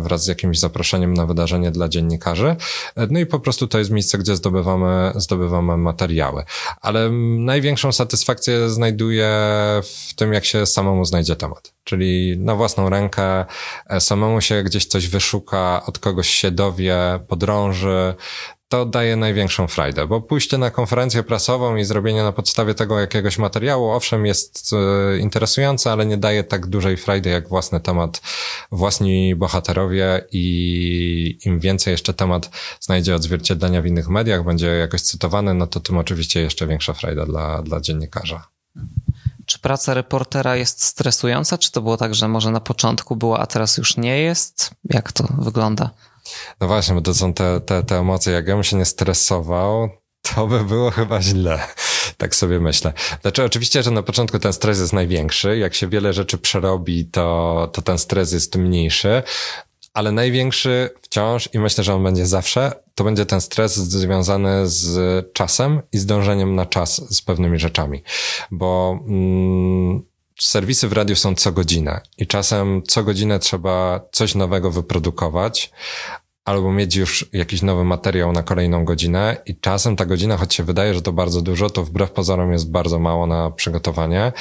wraz 0.00 0.24
z 0.24 0.26
jakimś 0.26 0.58
zaproszeniem 0.58 1.14
na 1.14 1.26
wydarzenie 1.26 1.70
dla 1.70 1.88
dziennikarzy 1.88 2.56
no 3.10 3.18
i 3.18 3.26
po 3.26 3.40
prostu 3.40 3.68
to 3.68 3.78
jest 3.78 3.90
miejsce, 3.90 4.18
gdzie 4.18 4.36
zdobywamy, 4.36 5.12
zdobywamy 5.14 5.76
materiały. 5.76 6.44
Ale 6.80 7.10
największą 7.38 7.92
satysfakcję 7.92 8.68
znajduję 8.68 9.28
w 9.82 10.14
tym, 10.14 10.32
jak 10.32 10.44
się 10.44 10.66
samemu 10.66 11.04
znajdzie 11.04 11.36
temat. 11.36 11.72
Czyli 11.84 12.38
na 12.38 12.54
własną 12.54 12.90
rękę, 12.90 13.44
e, 13.86 14.00
samemu 14.00 14.40
się 14.40 14.62
gdzieś 14.62 14.86
coś 14.86 15.08
wyszuka, 15.08 15.82
od 15.86 15.98
kogoś 15.98 16.30
się 16.30 16.50
dowie, 16.50 16.96
podrąży, 17.28 18.14
to 18.70 18.86
daje 18.86 19.16
największą 19.16 19.66
frajdę, 19.66 20.06
bo 20.06 20.20
pójście 20.20 20.58
na 20.58 20.70
konferencję 20.70 21.22
prasową 21.22 21.76
i 21.76 21.84
zrobienie 21.84 22.22
na 22.22 22.32
podstawie 22.32 22.74
tego 22.74 23.00
jakiegoś 23.00 23.38
materiału, 23.38 23.90
owszem, 23.90 24.26
jest 24.26 24.70
e, 24.72 25.18
interesujące, 25.18 25.92
ale 25.92 26.06
nie 26.06 26.16
daje 26.16 26.44
tak 26.44 26.66
dużej 26.66 26.96
frajdy 26.96 27.30
jak 27.30 27.48
własny 27.48 27.80
temat, 27.80 28.20
własni 28.72 29.34
bohaterowie 29.34 30.24
i 30.32 31.38
im 31.44 31.60
więcej 31.60 31.92
jeszcze 31.92 32.14
temat 32.14 32.50
znajdzie 32.80 33.14
odzwierciedlenia 33.14 33.82
w 33.82 33.86
innych 33.86 34.08
mediach, 34.08 34.44
będzie 34.44 34.66
jakoś 34.66 35.00
cytowany, 35.00 35.54
no 35.54 35.66
to 35.66 35.80
tym 35.80 35.98
oczywiście 35.98 36.40
jeszcze 36.40 36.66
większa 36.66 36.92
frajda 36.92 37.26
dla, 37.26 37.62
dla 37.62 37.80
dziennikarza. 37.80 38.48
Czy 39.50 39.58
praca 39.58 39.94
reportera 39.94 40.56
jest 40.56 40.82
stresująca? 40.82 41.58
Czy 41.58 41.72
to 41.72 41.82
było 41.82 41.96
tak, 41.96 42.14
że 42.14 42.28
może 42.28 42.50
na 42.50 42.60
początku 42.60 43.16
była, 43.16 43.38
a 43.38 43.46
teraz 43.46 43.76
już 43.76 43.96
nie 43.96 44.18
jest? 44.18 44.70
Jak 44.84 45.12
to 45.12 45.24
wygląda? 45.38 45.90
No 46.60 46.66
właśnie, 46.66 46.94
bo 46.94 47.00
to 47.00 47.14
są 47.14 47.34
te, 47.34 47.60
te, 47.60 47.82
te 47.82 47.98
emocje. 47.98 48.32
Jak 48.32 48.48
ja 48.48 48.54
bym 48.54 48.64
się 48.64 48.76
nie 48.76 48.84
stresował, 48.84 49.88
to 50.22 50.46
by 50.46 50.64
było 50.64 50.90
chyba 50.90 51.22
źle. 51.22 51.60
Tak 52.16 52.34
sobie 52.34 52.60
myślę. 52.60 52.92
Znaczy, 53.22 53.44
oczywiście, 53.44 53.82
że 53.82 53.90
na 53.90 54.02
początku 54.02 54.38
ten 54.38 54.52
stres 54.52 54.78
jest 54.78 54.92
największy. 54.92 55.58
Jak 55.58 55.74
się 55.74 55.88
wiele 55.88 56.12
rzeczy 56.12 56.38
przerobi, 56.38 57.04
to, 57.04 57.68
to 57.72 57.82
ten 57.82 57.98
stres 57.98 58.32
jest 58.32 58.56
mniejszy. 58.56 59.22
Ale 59.92 60.12
największy 60.12 60.90
wciąż, 61.02 61.48
i 61.52 61.58
myślę, 61.58 61.84
że 61.84 61.94
on 61.94 62.02
będzie 62.02 62.26
zawsze, 62.26 62.72
to 62.94 63.04
będzie 63.04 63.26
ten 63.26 63.40
stres 63.40 63.76
związany 63.76 64.68
z 64.68 64.92
czasem 65.32 65.82
i 65.92 65.98
zdążeniem 65.98 66.54
na 66.54 66.66
czas 66.66 67.16
z 67.16 67.22
pewnymi 67.22 67.58
rzeczami. 67.58 68.02
Bo 68.50 69.00
mm, 69.06 70.02
serwisy 70.40 70.88
w 70.88 70.92
radiu 70.92 71.16
są 71.16 71.34
co 71.34 71.52
godzinę 71.52 72.00
i 72.18 72.26
czasem 72.26 72.82
co 72.88 73.04
godzinę 73.04 73.38
trzeba 73.38 74.00
coś 74.12 74.34
nowego 74.34 74.70
wyprodukować, 74.70 75.70
albo 76.44 76.72
mieć 76.72 76.96
już 76.96 77.26
jakiś 77.32 77.62
nowy 77.62 77.84
materiał 77.84 78.32
na 78.32 78.42
kolejną 78.42 78.84
godzinę 78.84 79.36
i 79.46 79.56
czasem 79.56 79.96
ta 79.96 80.06
godzina, 80.06 80.36
choć 80.36 80.54
się 80.54 80.64
wydaje, 80.64 80.94
że 80.94 81.02
to 81.02 81.12
bardzo 81.12 81.42
dużo, 81.42 81.70
to 81.70 81.84
wbrew 81.84 82.10
pozorom 82.10 82.52
jest 82.52 82.70
bardzo 82.70 82.98
mało 82.98 83.26
na 83.26 83.50
przygotowanie. 83.50 84.32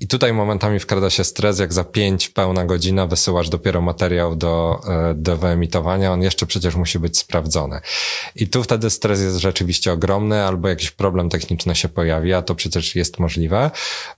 I 0.00 0.08
tutaj 0.08 0.32
momentami 0.32 0.78
wkrada 0.78 1.10
się 1.10 1.24
stres, 1.24 1.58
jak 1.58 1.72
za 1.72 1.84
pięć 1.84 2.28
pełna 2.28 2.64
godzina 2.64 3.06
wysyłasz 3.06 3.48
dopiero 3.48 3.82
materiał 3.82 4.36
do, 4.36 4.80
e, 4.88 5.14
do 5.14 5.36
wyemitowania, 5.36 6.12
on 6.12 6.22
jeszcze 6.22 6.46
przecież 6.46 6.74
musi 6.74 6.98
być 6.98 7.18
sprawdzony. 7.18 7.80
I 8.34 8.48
tu 8.48 8.62
wtedy 8.62 8.90
stres 8.90 9.20
jest 9.20 9.36
rzeczywiście 9.36 9.92
ogromny, 9.92 10.44
albo 10.44 10.68
jakiś 10.68 10.90
problem 10.90 11.28
techniczny 11.28 11.74
się 11.74 11.88
pojawi, 11.88 12.32
a 12.32 12.42
to 12.42 12.54
przecież 12.54 12.94
jest 12.94 13.18
możliwe. 13.18 13.70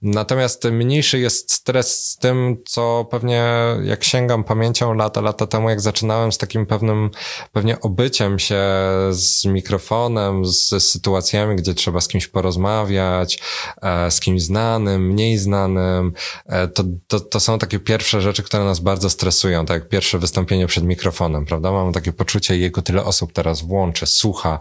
Natomiast 0.02 0.64
mniejszy 0.64 1.18
jest 1.18 1.52
stres 1.52 2.04
z 2.10 2.16
tym, 2.16 2.56
co 2.66 3.06
pewnie 3.10 3.44
jak 3.84 4.04
sięgam 4.04 4.44
pamięcią 4.44 4.94
lata, 4.94 5.20
lata 5.20 5.46
temu, 5.46 5.70
jak 5.70 5.80
zaczynałem 5.80 6.32
z 6.32 6.38
takim 6.38 6.66
pewnym 6.66 7.10
pewnie 7.52 7.80
obyciem 7.80 8.38
się 8.38 8.62
z 9.10 9.44
mikrofonem, 9.44 10.46
z 10.46 10.84
sytuacjami, 10.84 11.56
gdzie 11.56 11.74
trzeba 11.74 12.00
z 12.00 12.08
kimś 12.08 12.26
porozmawiać, 12.28 13.38
e, 13.82 14.10
z 14.10 14.20
kimś 14.20 14.42
znanym, 14.42 15.06
mniej 15.06 15.38
znanym, 15.38 16.12
e, 16.46 16.68
to, 16.68 16.84
to, 17.08 17.20
to 17.20 17.40
są 17.40 17.58
takie 17.58 17.78
pierwsze 17.78 18.20
rzeczy, 18.20 18.42
które 18.42 18.64
nas 18.64 18.80
bardzo 18.80 19.10
stresują, 19.10 19.66
tak 19.66 19.80
jak 19.80 19.88
pierwsze 19.88 20.18
wystąpienie 20.18 20.66
przed 20.66 20.84
mikrofonem, 20.84 21.46
prawda? 21.46 21.72
Mamy 21.72 21.92
takie 21.92 22.12
poczucie, 22.12 22.56
jego 22.56 22.82
tyle 22.82 23.04
osób 23.04 23.32
teraz 23.32 23.62
włączy, 23.62 24.06
słucha, 24.06 24.58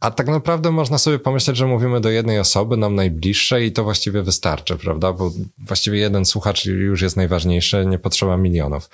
a 0.00 0.10
tak 0.10 0.26
naprawdę 0.26 0.70
można 0.70 0.98
sobie 0.98 1.18
pomyśleć, 1.18 1.56
że 1.56 1.66
mówimy 1.66 2.00
do 2.00 2.10
jednej 2.10 2.38
osoby, 2.38 2.76
nam 2.76 2.94
najbliższej 2.94 3.66
i 3.66 3.72
to 3.72 3.84
właściwie 3.84 4.22
wystarczy, 4.22 4.76
prawda? 4.76 5.12
Bo 5.12 5.32
właściwie 5.58 5.98
jeden 5.98 6.24
słuchacz 6.24 6.64
już 6.64 7.02
jest 7.02 7.16
najważniejszy, 7.16 7.86
nie 7.86 7.98
potrzeba 7.98 8.36
milionów. 8.36 8.90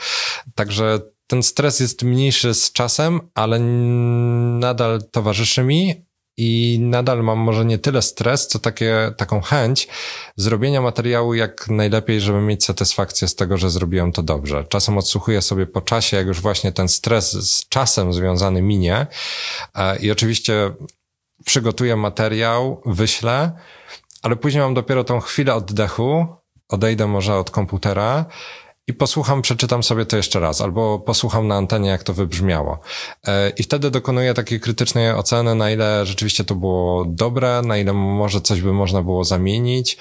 Także 0.54 1.00
ten 1.32 1.42
stres 1.42 1.80
jest 1.80 2.02
mniejszy 2.02 2.54
z 2.54 2.72
czasem, 2.72 3.20
ale 3.34 3.58
nadal 3.58 5.02
towarzyszy 5.10 5.62
mi 5.64 5.94
i 6.36 6.78
nadal 6.80 7.22
mam 7.22 7.38
może 7.38 7.64
nie 7.64 7.78
tyle 7.78 8.02
stres, 8.02 8.48
co 8.48 8.58
takie, 8.58 9.12
taką 9.16 9.40
chęć 9.40 9.88
zrobienia 10.36 10.80
materiału 10.80 11.34
jak 11.34 11.68
najlepiej, 11.68 12.20
żeby 12.20 12.40
mieć 12.40 12.64
satysfakcję 12.64 13.28
z 13.28 13.34
tego, 13.34 13.56
że 13.56 13.70
zrobiłem 13.70 14.12
to 14.12 14.22
dobrze. 14.22 14.64
Czasem 14.68 14.98
odsłuchuję 14.98 15.42
sobie 15.42 15.66
po 15.66 15.80
czasie, 15.80 16.16
jak 16.16 16.26
już 16.26 16.40
właśnie 16.40 16.72
ten 16.72 16.88
stres 16.88 17.32
z 17.32 17.68
czasem 17.68 18.12
związany 18.12 18.62
minie. 18.62 19.06
E, 19.74 19.98
i 19.98 20.10
oczywiście 20.10 20.72
przygotuję 21.44 21.96
materiał, 21.96 22.82
wyślę, 22.86 23.52
ale 24.22 24.36
później 24.36 24.62
mam 24.62 24.74
dopiero 24.74 25.04
tą 25.04 25.20
chwilę 25.20 25.54
oddechu, 25.54 26.26
odejdę 26.68 27.06
może 27.06 27.36
od 27.36 27.50
komputera 27.50 28.26
i 28.86 28.92
posłucham, 28.92 29.42
przeczytam 29.42 29.82
sobie 29.82 30.06
to 30.06 30.16
jeszcze 30.16 30.40
raz, 30.40 30.60
albo 30.60 30.98
posłucham 30.98 31.48
na 31.48 31.54
antenie, 31.54 31.90
jak 31.90 32.02
to 32.02 32.14
wybrzmiało. 32.14 32.80
E, 33.26 33.50
I 33.50 33.62
wtedy 33.62 33.90
dokonuję 33.90 34.34
takiej 34.34 34.60
krytycznej 34.60 35.12
oceny, 35.12 35.54
na 35.54 35.70
ile 35.70 36.06
rzeczywiście 36.06 36.44
to 36.44 36.54
było 36.54 37.04
dobre, 37.04 37.62
na 37.62 37.78
ile 37.78 37.92
może 37.92 38.40
coś 38.40 38.60
by 38.60 38.72
można 38.72 39.02
było 39.02 39.24
zamienić, 39.24 39.98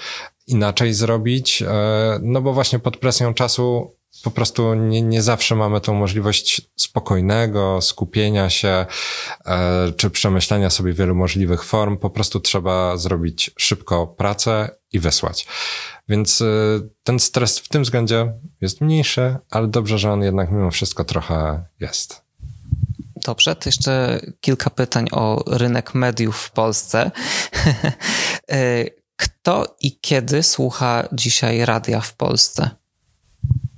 inaczej 0.48 0.94
zrobić, 0.94 1.62
e, 1.62 2.20
no 2.22 2.42
bo 2.42 2.54
właśnie 2.54 2.80
pod 2.80 2.98
presją 2.98 3.34
czasu 3.34 3.96
po 4.24 4.32
prostu 4.32 4.74
nie, 4.74 5.02
nie 5.02 5.22
zawsze 5.22 5.56
mamy 5.56 5.82
tą 5.82 5.94
możliwość 5.94 6.62
spokojnego 6.76 7.82
skupienia 7.82 8.50
się, 8.50 8.86
e, 9.46 9.92
czy 9.98 10.10
przemyślenia 10.10 10.70
sobie 10.70 10.94
wielu 10.94 11.16
możliwych 11.16 11.64
form. 11.64 11.98
Po 11.98 12.10
prostu 12.10 12.40
trzeba 12.40 12.98
zrobić 12.98 13.52
szybko 13.58 14.08
pracę 14.08 14.70
i 14.92 15.00
wysłać. 15.00 15.48
Więc 16.10 16.42
y, 16.42 16.90
ten 17.04 17.20
stres 17.20 17.60
w 17.60 17.70
tym 17.70 17.84
względzie 17.84 18.34
jest 18.62 18.82
mniejszy, 18.82 19.36
ale 19.50 19.68
dobrze, 19.68 19.98
że 19.98 20.12
on 20.12 20.24
jednak 20.24 20.52
mimo 20.52 20.72
wszystko 20.72 21.04
trochę 21.04 21.64
jest. 21.80 22.22
Dobrze, 23.16 23.56
to 23.56 23.70
jeszcze 23.70 24.22
kilka 24.42 24.70
pytań 24.70 25.08
o 25.12 25.44
rynek 25.48 25.96
mediów 25.96 26.38
w 26.38 26.52
Polsce. 26.52 27.12
Y, 28.52 28.96
kto 29.22 29.76
i 29.80 30.00
kiedy 30.00 30.44
słucha 30.44 31.08
dzisiaj 31.12 31.66
radia 31.66 32.02
w 32.02 32.14
Polsce? 32.14 32.70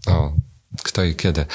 O, 0.07 0.33
kto 0.83 1.03
i 1.03 1.15
kiedy? 1.15 1.45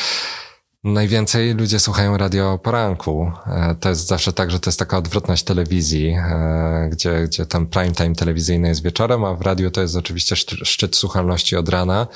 Najwięcej 0.84 1.54
ludzie 1.54 1.78
słuchają 1.78 2.16
radio 2.16 2.52
o 2.52 2.58
poranku. 2.58 3.32
E, 3.46 3.74
to 3.80 3.88
jest 3.88 4.06
zawsze 4.06 4.32
tak, 4.32 4.50
że 4.50 4.60
to 4.60 4.70
jest 4.70 4.78
taka 4.78 4.98
odwrotność 4.98 5.42
telewizji, 5.42 6.08
e, 6.08 6.88
gdzie, 6.92 7.22
gdzie 7.24 7.46
ten 7.46 7.66
prime 7.66 7.92
time 7.92 8.14
telewizyjny 8.14 8.68
jest 8.68 8.82
wieczorem, 8.82 9.24
a 9.24 9.34
w 9.34 9.42
radiu 9.42 9.70
to 9.70 9.80
jest 9.80 9.96
oczywiście 9.96 10.36
szczyt 10.36 10.96
słuchalności 10.96 11.56
od 11.56 11.68
rana, 11.68 12.06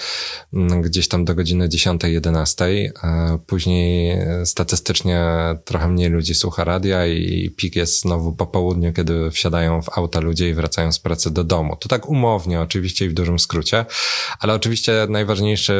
gdzieś 0.80 1.08
tam 1.08 1.24
do 1.24 1.34
godziny 1.34 1.68
10-11. 1.68 2.64
E, 2.64 3.38
później 3.46 4.18
statystycznie 4.44 5.24
trochę 5.64 5.88
mniej 5.88 6.10
ludzi 6.10 6.34
słucha 6.34 6.64
radia 6.64 7.06
i 7.06 7.50
pik 7.50 7.76
jest 7.76 8.00
znowu 8.00 8.32
po 8.32 8.46
południu, 8.46 8.92
kiedy 8.92 9.30
wsiadają 9.30 9.82
w 9.82 9.98
auta 9.98 10.20
ludzie 10.20 10.48
i 10.48 10.54
wracają 10.54 10.92
z 10.92 10.98
pracy 10.98 11.30
do 11.30 11.44
domu. 11.44 11.76
To 11.76 11.88
tak 11.88 12.08
umownie 12.08 12.60
oczywiście 12.60 13.04
i 13.04 13.08
w 13.08 13.14
dużym 13.14 13.38
skrócie, 13.38 13.86
ale 14.40 14.54
oczywiście 14.54 15.06
najważniejszy 15.08 15.74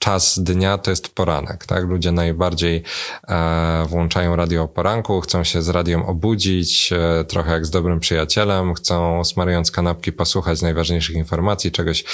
czas 0.00 0.38
dnia 0.38 0.78
to 0.78 0.90
jest 0.90 1.14
poranek, 1.14 1.66
tak? 1.66 1.84
Ludzie 1.84 2.12
najbardziej 2.12 2.82
e, 3.28 3.84
włączają 3.88 4.36
radio 4.36 4.62
o 4.62 4.68
poranku, 4.68 5.20
chcą 5.20 5.44
się 5.44 5.62
z 5.62 5.68
radiem 5.68 6.02
obudzić, 6.02 6.92
e, 6.92 7.24
trochę 7.24 7.52
jak 7.52 7.66
z 7.66 7.70
dobrym 7.70 8.00
przyjacielem, 8.00 8.74
chcą 8.74 9.24
smarując 9.24 9.70
kanapki 9.70 10.12
posłuchać 10.12 10.62
najważniejszych 10.62 11.16
informacji, 11.16 11.72
czegoś, 11.72 12.04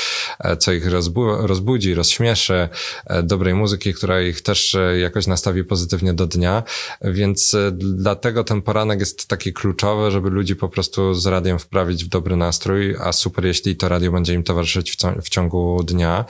e, 0.41 0.57
co 0.57 0.73
ich 0.73 0.87
rozbu 0.87 1.47
rozbudzi, 1.47 1.95
rozśmieszy, 1.95 2.69
e, 3.07 3.23
dobrej 3.23 3.55
muzyki, 3.55 3.95
która 3.95 4.21
ich 4.21 4.41
też 4.41 4.75
e, 4.75 4.99
jakoś 4.99 5.27
nastawi 5.27 5.65
pozytywnie 5.65 6.13
do 6.13 6.27
dnia, 6.27 6.63
więc 7.01 7.55
e, 7.55 7.71
dlatego 7.73 8.45
ten 8.45 8.63
poranek 8.63 9.01
jest 9.01 9.29
taki 9.29 9.53
kluczowy, 9.53 10.11
żeby 10.11 10.31
ludzi 10.31 10.57
po 10.57 10.69
prostu 10.69 11.15
z 11.15 11.27
radiem 11.27 11.59
wprawić 11.59 12.05
w 12.05 12.09
dobry 12.09 12.37
nastrój, 12.37 12.97
a 13.01 13.13
super 13.13 13.47
jeśli 13.47 13.77
to 13.77 13.89
radio 13.89 14.13
będzie 14.13 14.35
im 14.35 14.43
towarzyszyć 14.43 14.93
w, 14.93 14.97
w 15.23 15.29
ciągu 15.29 15.83
dnia. 15.85 16.25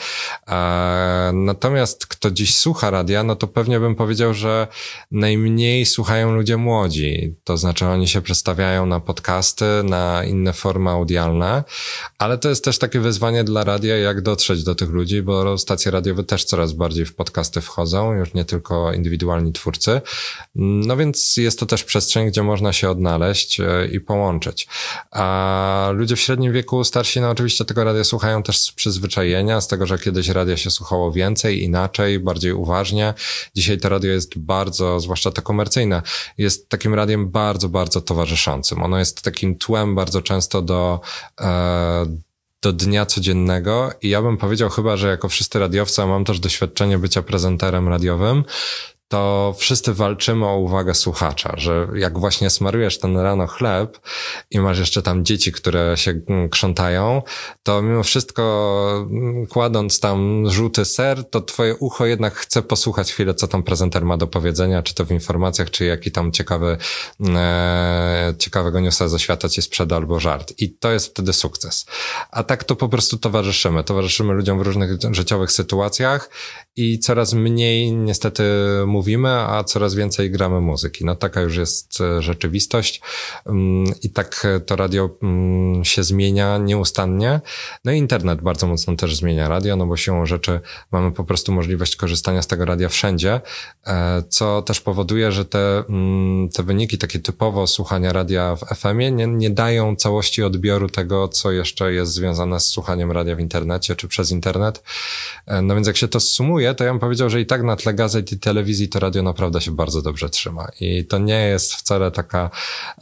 Natomiast 1.46 2.06
kto 2.06 2.30
dziś 2.30 2.56
słucha 2.56 2.90
radia, 2.90 3.22
no 3.22 3.36
to 3.36 3.46
pewnie 3.46 3.80
bym 3.80 3.94
powiedział, 3.94 4.34
że 4.34 4.66
najmniej 5.10 5.86
słuchają 5.86 6.34
ludzie 6.34 6.56
młodzi. 6.56 7.34
To 7.44 7.56
znaczy 7.56 7.86
oni 7.86 8.08
się 8.08 8.22
przestawiają 8.22 8.86
na 8.86 9.00
podcasty, 9.00 9.64
na 9.84 10.24
inne 10.24 10.52
formy 10.52 10.90
audialne, 10.90 11.64
ale 12.18 12.38
to 12.38 12.48
jest 12.48 12.64
też 12.64 12.78
takie 12.78 13.00
wyzwanie 13.00 13.44
dla 13.44 13.64
radia, 13.64 13.96
jak 13.96 14.20
dotrzeć 14.20 14.64
do 14.64 14.74
tych 14.74 14.90
ludzi, 14.90 15.22
bo 15.22 15.58
stacje 15.58 15.90
radiowe 15.90 16.24
też 16.24 16.44
coraz 16.44 16.72
bardziej 16.72 17.06
w 17.06 17.14
podcasty 17.14 17.60
wchodzą, 17.60 18.12
już 18.12 18.34
nie 18.34 18.44
tylko 18.44 18.92
indywidualni 18.92 19.52
twórcy. 19.52 20.00
No 20.54 20.96
więc 20.96 21.36
jest 21.36 21.58
to 21.58 21.66
też 21.66 21.84
przestrzeń, 21.84 22.26
gdzie 22.26 22.42
można 22.42 22.72
się 22.72 22.90
odnaleźć 22.90 23.60
e, 23.60 23.86
i 23.92 24.00
połączyć. 24.00 24.68
A 25.10 25.90
ludzie 25.92 26.16
w 26.16 26.20
średnim 26.20 26.52
wieku, 26.52 26.84
starsi, 26.84 27.20
no 27.20 27.30
oczywiście 27.30 27.64
tego 27.64 27.84
radia 27.84 28.04
słuchają 28.04 28.42
też 28.42 28.58
z 28.58 28.72
przyzwyczajenia, 28.72 29.60
z 29.60 29.68
tego, 29.68 29.86
że 29.86 29.98
kiedyś 29.98 30.28
radia 30.28 30.56
się 30.56 30.70
słuchało 30.70 31.12
więcej, 31.12 31.35
więcej, 31.36 31.62
inaczej, 31.62 32.20
bardziej 32.20 32.52
uważnie. 32.52 33.14
Dzisiaj 33.54 33.78
to 33.78 33.88
radio 33.88 34.10
jest 34.10 34.38
bardzo, 34.38 35.00
zwłaszcza 35.00 35.30
to 35.30 35.42
komercyjne, 35.42 36.02
jest 36.38 36.68
takim 36.68 36.94
radiem 36.94 37.30
bardzo, 37.30 37.68
bardzo 37.68 38.00
towarzyszącym. 38.00 38.82
Ono 38.82 38.98
jest 38.98 39.22
takim 39.22 39.58
tłem 39.58 39.94
bardzo 39.94 40.22
często 40.22 40.62
do, 40.62 41.00
e, 41.40 42.06
do 42.62 42.72
dnia 42.72 43.06
codziennego 43.06 43.90
i 44.02 44.08
ja 44.08 44.22
bym 44.22 44.36
powiedział 44.36 44.70
chyba, 44.70 44.96
że 44.96 45.08
jako 45.08 45.28
wszyscy 45.28 45.58
radiowcy, 45.58 46.02
a 46.02 46.06
mam 46.06 46.24
też 46.24 46.40
doświadczenie 46.40 46.98
bycia 46.98 47.22
prezenterem 47.22 47.88
radiowym, 47.88 48.44
to 49.08 49.54
wszyscy 49.58 49.94
walczymy 49.94 50.46
o 50.46 50.56
uwagę 50.56 50.94
słuchacza, 50.94 51.54
że 51.56 51.88
jak 51.94 52.18
właśnie 52.18 52.50
smarujesz 52.50 52.98
ten 52.98 53.16
rano 53.16 53.46
chleb 53.46 54.00
i 54.50 54.60
masz 54.60 54.78
jeszcze 54.78 55.02
tam 55.02 55.24
dzieci, 55.24 55.52
które 55.52 55.96
się 55.96 56.20
mm, 56.28 56.48
krzątają, 56.48 57.22
to 57.62 57.82
mimo 57.82 58.02
wszystko 58.02 59.06
mm, 59.10 59.46
kładąc 59.46 60.00
tam 60.00 60.50
żółty 60.50 60.84
ser, 60.84 61.30
to 61.30 61.40
twoje 61.40 61.76
ucho 61.76 62.06
jednak 62.06 62.34
chce 62.34 62.62
posłuchać 62.62 63.12
chwilę, 63.12 63.34
co 63.34 63.48
tam 63.48 63.62
prezenter 63.62 64.04
ma 64.04 64.16
do 64.16 64.26
powiedzenia, 64.26 64.82
czy 64.82 64.94
to 64.94 65.04
w 65.04 65.10
informacjach, 65.10 65.70
czy 65.70 65.84
jaki 65.84 66.12
tam 66.12 66.32
ciekawy, 66.32 66.76
mm, 67.20 67.36
e, 67.36 68.34
ciekawego 68.38 68.80
newsa 68.80 69.08
ze 69.08 69.18
świata 69.18 69.48
ci 69.48 69.62
sprzeda 69.62 69.96
albo 69.96 70.20
żart. 70.20 70.52
I 70.58 70.70
to 70.70 70.92
jest 70.92 71.06
wtedy 71.06 71.32
sukces. 71.32 71.86
A 72.30 72.42
tak 72.42 72.64
to 72.64 72.76
po 72.76 72.88
prostu 72.88 73.18
towarzyszymy. 73.18 73.84
Towarzyszymy 73.84 74.32
ludziom 74.32 74.58
w 74.58 74.62
różnych 74.62 74.90
życiowych 75.10 75.52
sytuacjach 75.52 76.30
i 76.76 76.98
coraz 76.98 77.34
mniej 77.34 77.92
niestety 77.92 78.42
mówimy, 78.96 79.28
a 79.28 79.64
coraz 79.64 79.94
więcej 79.94 80.30
gramy 80.30 80.60
muzyki. 80.60 81.04
No 81.04 81.14
taka 81.14 81.40
już 81.40 81.56
jest 81.56 82.00
e, 82.00 82.22
rzeczywistość 82.22 83.00
mm, 83.46 83.94
i 84.02 84.10
tak 84.10 84.46
to 84.66 84.76
radio 84.76 85.10
mm, 85.22 85.84
się 85.84 86.02
zmienia 86.02 86.58
nieustannie. 86.58 87.40
No 87.84 87.92
i 87.92 87.98
internet 87.98 88.40
bardzo 88.40 88.66
mocno 88.66 88.96
też 88.96 89.16
zmienia 89.16 89.48
radio, 89.48 89.76
no 89.76 89.86
bo 89.86 89.96
siłą 89.96 90.26
rzeczy 90.26 90.60
mamy 90.92 91.12
po 91.12 91.24
prostu 91.24 91.52
możliwość 91.52 91.96
korzystania 91.96 92.42
z 92.42 92.46
tego 92.46 92.64
radia 92.64 92.88
wszędzie, 92.88 93.40
e, 93.86 94.22
co 94.28 94.62
też 94.62 94.80
powoduje, 94.80 95.32
że 95.32 95.44
te, 95.44 95.84
mm, 95.88 96.48
te 96.48 96.62
wyniki 96.62 96.98
takie 96.98 97.18
typowo 97.18 97.66
słuchania 97.66 98.12
radia 98.12 98.56
w 98.56 98.60
FM-ie 98.76 99.12
nie, 99.12 99.26
nie 99.26 99.50
dają 99.50 99.96
całości 99.96 100.42
odbioru 100.42 100.88
tego, 100.88 101.28
co 101.28 101.50
jeszcze 101.50 101.92
jest 101.92 102.12
związane 102.12 102.60
z 102.60 102.66
słuchaniem 102.66 103.12
radia 103.12 103.36
w 103.36 103.40
internecie 103.40 103.96
czy 103.96 104.08
przez 104.08 104.30
internet. 104.30 104.82
E, 105.46 105.62
no 105.62 105.74
więc 105.74 105.86
jak 105.86 105.96
się 105.96 106.08
to 106.08 106.20
sumuje, 106.20 106.74
to 106.74 106.84
ja 106.84 106.90
bym 106.90 107.00
powiedział, 107.00 107.30
że 107.30 107.40
i 107.40 107.46
tak 107.46 107.62
na 107.62 107.76
tle 107.76 107.94
gazet 107.94 108.32
i 108.32 108.38
telewizji 108.38 108.85
telewizji, 108.88 108.88
to 108.88 109.00
radio 109.00 109.22
naprawdę 109.22 109.60
się 109.60 109.70
bardzo 109.70 110.02
dobrze 110.02 110.30
trzyma. 110.30 110.68
I 110.80 111.04
to 111.04 111.18
nie 111.18 111.48
jest 111.48 111.74
wcale 111.74 112.10
taka 112.10 112.50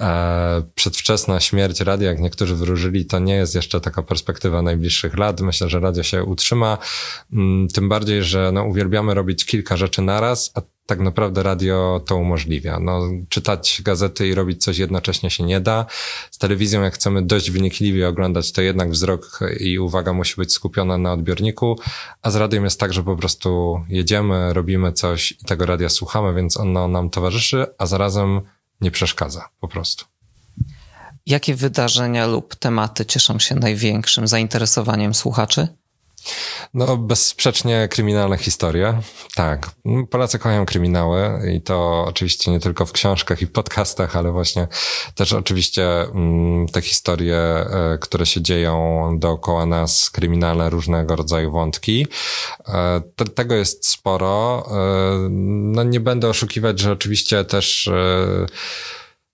e, 0.00 0.62
przedwczesna 0.74 1.40
śmierć 1.40 1.80
radia, 1.80 2.08
jak 2.08 2.20
niektórzy 2.20 2.56
wróżyli, 2.56 3.06
to 3.06 3.18
nie 3.18 3.34
jest 3.34 3.54
jeszcze 3.54 3.80
taka 3.80 4.02
perspektywa 4.02 4.62
najbliższych 4.62 5.18
lat. 5.18 5.40
Myślę, 5.40 5.68
że 5.68 5.80
radio 5.80 6.02
się 6.02 6.24
utrzyma, 6.24 6.78
mm, 7.32 7.68
tym 7.68 7.88
bardziej, 7.88 8.22
że 8.22 8.52
no, 8.52 8.64
uwielbiamy 8.64 9.14
robić 9.14 9.44
kilka 9.44 9.76
rzeczy 9.76 10.02
naraz, 10.02 10.50
a 10.54 10.60
tak 10.86 11.00
naprawdę 11.00 11.42
radio 11.42 12.00
to 12.06 12.16
umożliwia. 12.16 12.80
No, 12.80 13.00
czytać 13.28 13.82
gazety 13.84 14.28
i 14.28 14.34
robić 14.34 14.64
coś 14.64 14.78
jednocześnie 14.78 15.30
się 15.30 15.44
nie 15.44 15.60
da. 15.60 15.86
Z 16.30 16.38
telewizją, 16.38 16.82
jak 16.82 16.94
chcemy 16.94 17.22
dość 17.22 17.50
wynikliwie 17.50 18.08
oglądać, 18.08 18.52
to 18.52 18.62
jednak 18.62 18.90
wzrok 18.90 19.40
i 19.60 19.78
uwaga 19.78 20.12
musi 20.12 20.34
być 20.36 20.52
skupiona 20.52 20.98
na 20.98 21.12
odbiorniku, 21.12 21.78
a 22.22 22.30
z 22.30 22.36
radiem 22.36 22.64
jest 22.64 22.80
tak, 22.80 22.92
że 22.92 23.02
po 23.02 23.16
prostu 23.16 23.80
jedziemy, 23.88 24.52
robimy 24.52 24.92
coś 24.92 25.32
i 25.32 25.44
tego 25.44 25.66
radia 25.66 25.88
słuchamy, 25.88 26.34
więc 26.34 26.56
ono 26.56 26.88
nam 26.88 27.10
towarzyszy, 27.10 27.66
a 27.78 27.86
zarazem 27.86 28.40
nie 28.80 28.90
przeszkadza 28.90 29.48
po 29.60 29.68
prostu. 29.68 30.04
Jakie 31.26 31.54
wydarzenia 31.54 32.26
lub 32.26 32.54
tematy 32.54 33.06
cieszą 33.06 33.38
się 33.38 33.54
największym 33.54 34.28
zainteresowaniem 34.28 35.14
słuchaczy? 35.14 35.68
No, 36.74 36.96
bezsprzecznie 36.96 37.88
kryminalne 37.90 38.38
historie. 38.38 39.00
Tak. 39.34 39.70
Polacy 40.10 40.38
kochają 40.38 40.66
kryminały 40.66 41.52
i 41.52 41.60
to 41.60 42.04
oczywiście 42.08 42.50
nie 42.50 42.60
tylko 42.60 42.86
w 42.86 42.92
książkach 42.92 43.42
i 43.42 43.46
podcastach, 43.46 44.16
ale 44.16 44.32
właśnie 44.32 44.68
też 45.14 45.32
oczywiście 45.32 46.00
mm, 46.00 46.68
te 46.68 46.80
historie, 46.82 47.36
e, 47.36 47.98
które 48.00 48.26
się 48.26 48.42
dzieją 48.42 49.08
dookoła 49.18 49.66
nas, 49.66 50.10
kryminalne, 50.10 50.70
różnego 50.70 51.16
rodzaju 51.16 51.52
wątki. 51.52 52.06
E, 52.68 53.02
tego 53.34 53.54
jest 53.54 53.88
sporo. 53.88 54.66
E, 54.70 55.28
no, 55.30 55.82
nie 55.82 56.00
będę 56.00 56.28
oszukiwać, 56.28 56.80
że 56.80 56.92
oczywiście 56.92 57.44
też 57.44 57.90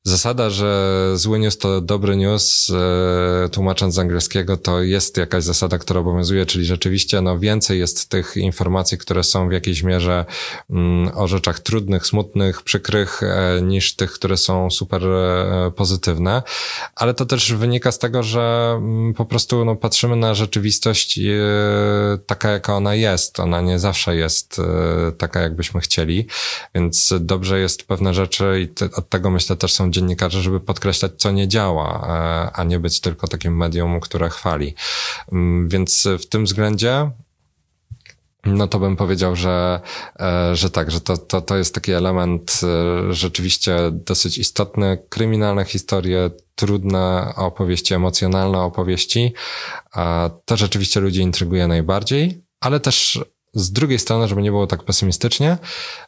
Zasada, 0.04 0.50
że 0.50 0.96
zły 1.14 1.38
news 1.38 1.58
to 1.58 1.80
dobry 1.80 2.16
news, 2.16 2.70
e, 3.44 3.48
tłumacząc 3.48 3.94
z 3.94 3.98
angielskiego, 3.98 4.56
to 4.56 4.82
jest 4.82 5.16
jakaś 5.16 5.44
zasada, 5.44 5.78
która 5.78 6.00
obowiązuje, 6.00 6.46
czyli 6.46 6.64
rzeczywiście 6.64 7.20
no, 7.20 7.38
więcej 7.38 7.78
jest 7.78 8.08
tych 8.08 8.36
informacji, 8.36 8.98
które 8.98 9.24
są 9.24 9.48
w 9.48 9.52
jakiejś 9.52 9.82
mierze 9.82 10.24
mm, 10.70 11.10
o 11.14 11.28
rzeczach 11.28 11.60
trudnych, 11.60 12.06
smutnych, 12.06 12.62
przykrych, 12.62 13.22
e, 13.22 13.62
niż 13.62 13.96
tych, 13.96 14.12
które 14.12 14.36
są 14.36 14.70
super 14.70 15.04
e, 15.04 15.70
pozytywne. 15.76 16.42
Ale 16.94 17.14
to 17.14 17.26
też 17.26 17.52
wynika 17.54 17.92
z 17.92 17.98
tego, 17.98 18.22
że 18.22 18.74
mm, 18.76 19.14
po 19.14 19.24
prostu 19.24 19.64
no, 19.64 19.76
patrzymy 19.76 20.16
na 20.16 20.34
rzeczywistość 20.34 21.20
taka, 22.26 22.50
jaka 22.50 22.76
ona 22.76 22.94
jest. 22.94 23.40
Ona 23.40 23.60
nie 23.60 23.78
zawsze 23.78 24.16
jest 24.16 24.60
taka, 25.18 25.40
jakbyśmy 25.40 25.80
chcieli, 25.80 26.26
więc 26.74 27.14
dobrze 27.20 27.60
jest 27.60 27.82
pewne 27.82 28.14
rzeczy 28.14 28.60
i 28.62 28.68
te, 28.68 28.88
od 28.96 29.08
tego 29.08 29.30
myślę 29.30 29.56
też 29.56 29.72
są 29.72 29.89
dziennikarze, 29.90 30.42
żeby 30.42 30.60
podkreślać, 30.60 31.12
co 31.18 31.30
nie 31.30 31.48
działa, 31.48 32.06
e, 32.08 32.56
a 32.56 32.64
nie 32.64 32.78
być 32.78 33.00
tylko 33.00 33.28
takim 33.28 33.56
medium, 33.56 34.00
które 34.00 34.30
chwali. 34.30 34.74
Mm, 35.32 35.68
więc 35.68 36.08
w 36.18 36.26
tym 36.26 36.44
względzie 36.44 37.10
no 38.44 38.68
to 38.68 38.78
bym 38.78 38.96
powiedział, 38.96 39.36
że, 39.36 39.80
e, 40.20 40.56
że 40.56 40.70
tak, 40.70 40.90
że 40.90 41.00
to, 41.00 41.16
to, 41.16 41.40
to 41.40 41.56
jest 41.56 41.74
taki 41.74 41.92
element 41.92 42.60
e, 42.62 43.12
rzeczywiście 43.14 43.76
dosyć 43.92 44.38
istotny. 44.38 44.98
Kryminalne 45.08 45.64
historie, 45.64 46.30
trudne 46.54 47.32
opowieści, 47.36 47.94
emocjonalne 47.94 48.58
opowieści. 48.58 49.34
To 50.44 50.56
rzeczywiście 50.56 51.00
ludzi 51.00 51.20
intryguje 51.20 51.66
najbardziej, 51.66 52.40
ale 52.60 52.80
też 52.80 53.20
z 53.54 53.72
drugiej 53.72 53.98
strony, 53.98 54.28
żeby 54.28 54.42
nie 54.42 54.50
było 54.50 54.66
tak 54.66 54.84
pesymistycznie, 54.84 55.58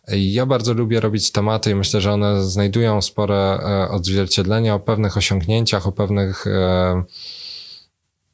ja 0.08 0.46
bardzo 0.46 0.74
lubię 0.74 1.00
robić 1.00 1.32
tematy 1.32 1.70
i 1.70 1.74
myślę, 1.74 2.00
że 2.00 2.12
one 2.12 2.44
znajdują 2.44 3.02
spore 3.02 3.34
e, 3.36 3.88
odzwierciedlenie 3.88 4.74
o 4.74 4.80
pewnych 4.80 5.16
osiągnięciach, 5.16 5.86
o 5.86 5.92
pewnych 5.92 6.46
e, 6.46 7.02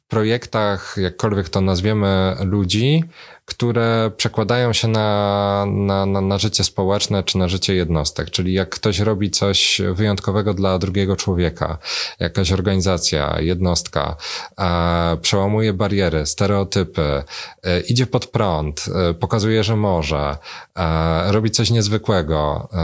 projektach, 0.07 0.95
jakkolwiek 0.97 1.49
to 1.49 1.61
nazwiemy, 1.61 2.35
ludzi, 2.43 3.03
które 3.49 4.11
przekładają 4.17 4.73
się 4.73 4.87
na, 4.87 5.65
na, 5.67 6.05
na, 6.05 6.21
na, 6.21 6.37
życie 6.37 6.63
społeczne 6.63 7.23
czy 7.23 7.37
na 7.37 7.47
życie 7.47 7.75
jednostek. 7.75 8.29
Czyli 8.29 8.53
jak 8.53 8.69
ktoś 8.69 8.99
robi 8.99 9.31
coś 9.31 9.81
wyjątkowego 9.93 10.53
dla 10.53 10.79
drugiego 10.79 11.15
człowieka, 11.15 11.77
jakaś 12.19 12.51
organizacja, 12.51 13.39
jednostka, 13.39 14.15
e, 14.59 15.17
przełamuje 15.21 15.73
bariery, 15.73 16.25
stereotypy, 16.25 17.23
e, 17.63 17.79
idzie 17.79 18.07
pod 18.07 18.25
prąd, 18.25 18.85
e, 19.09 19.13
pokazuje, 19.13 19.63
że 19.63 19.75
może, 19.75 20.37
e, 20.75 21.31
robi 21.31 21.51
coś 21.51 21.71
niezwykłego, 21.71 22.69
e, 22.73 22.79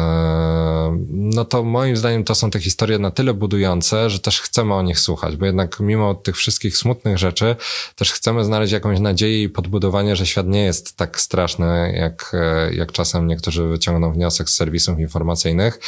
no 1.10 1.46
to 1.46 1.64
moim 1.64 1.98
zdaniem 1.98 2.24
to 2.24 2.36
są 2.36 2.52
te 2.52 2.60
historie 2.60 3.00
na 3.00 3.12
tyle 3.12 3.34
budujące, 3.34 4.10
że 4.10 4.20
też 4.20 4.42
chcemy 4.42 4.74
o 4.74 4.82
nich 4.82 5.00
słuchać, 5.00 5.36
bo 5.36 5.46
jednak 5.46 5.80
mimo 5.80 6.16
tych 6.16 6.36
wszystkich 6.36 6.78
smutnych 6.78 7.18
rzeczy, 7.18 7.56
też 7.96 8.12
chcemy 8.12 8.46
znaleźć 8.46 8.74
jakąś 8.74 9.00
nadzieję 9.00 9.44
i 9.44 9.50
podbudowanie, 9.50 10.16
że 10.16 10.26
świat 10.26 10.48
nie 10.48 10.55
jest 10.64 10.98
tak 10.98 11.22
straszny, 11.22 11.94
jak, 11.98 12.32
e, 12.34 12.74
jak 12.74 12.92
czasem 12.92 13.28
niektórzy 13.28 13.68
wyciągną 13.68 14.14
wniosek 14.14 14.50
z 14.50 14.56
serwisów 14.56 15.00
informacyjnych, 15.00 15.80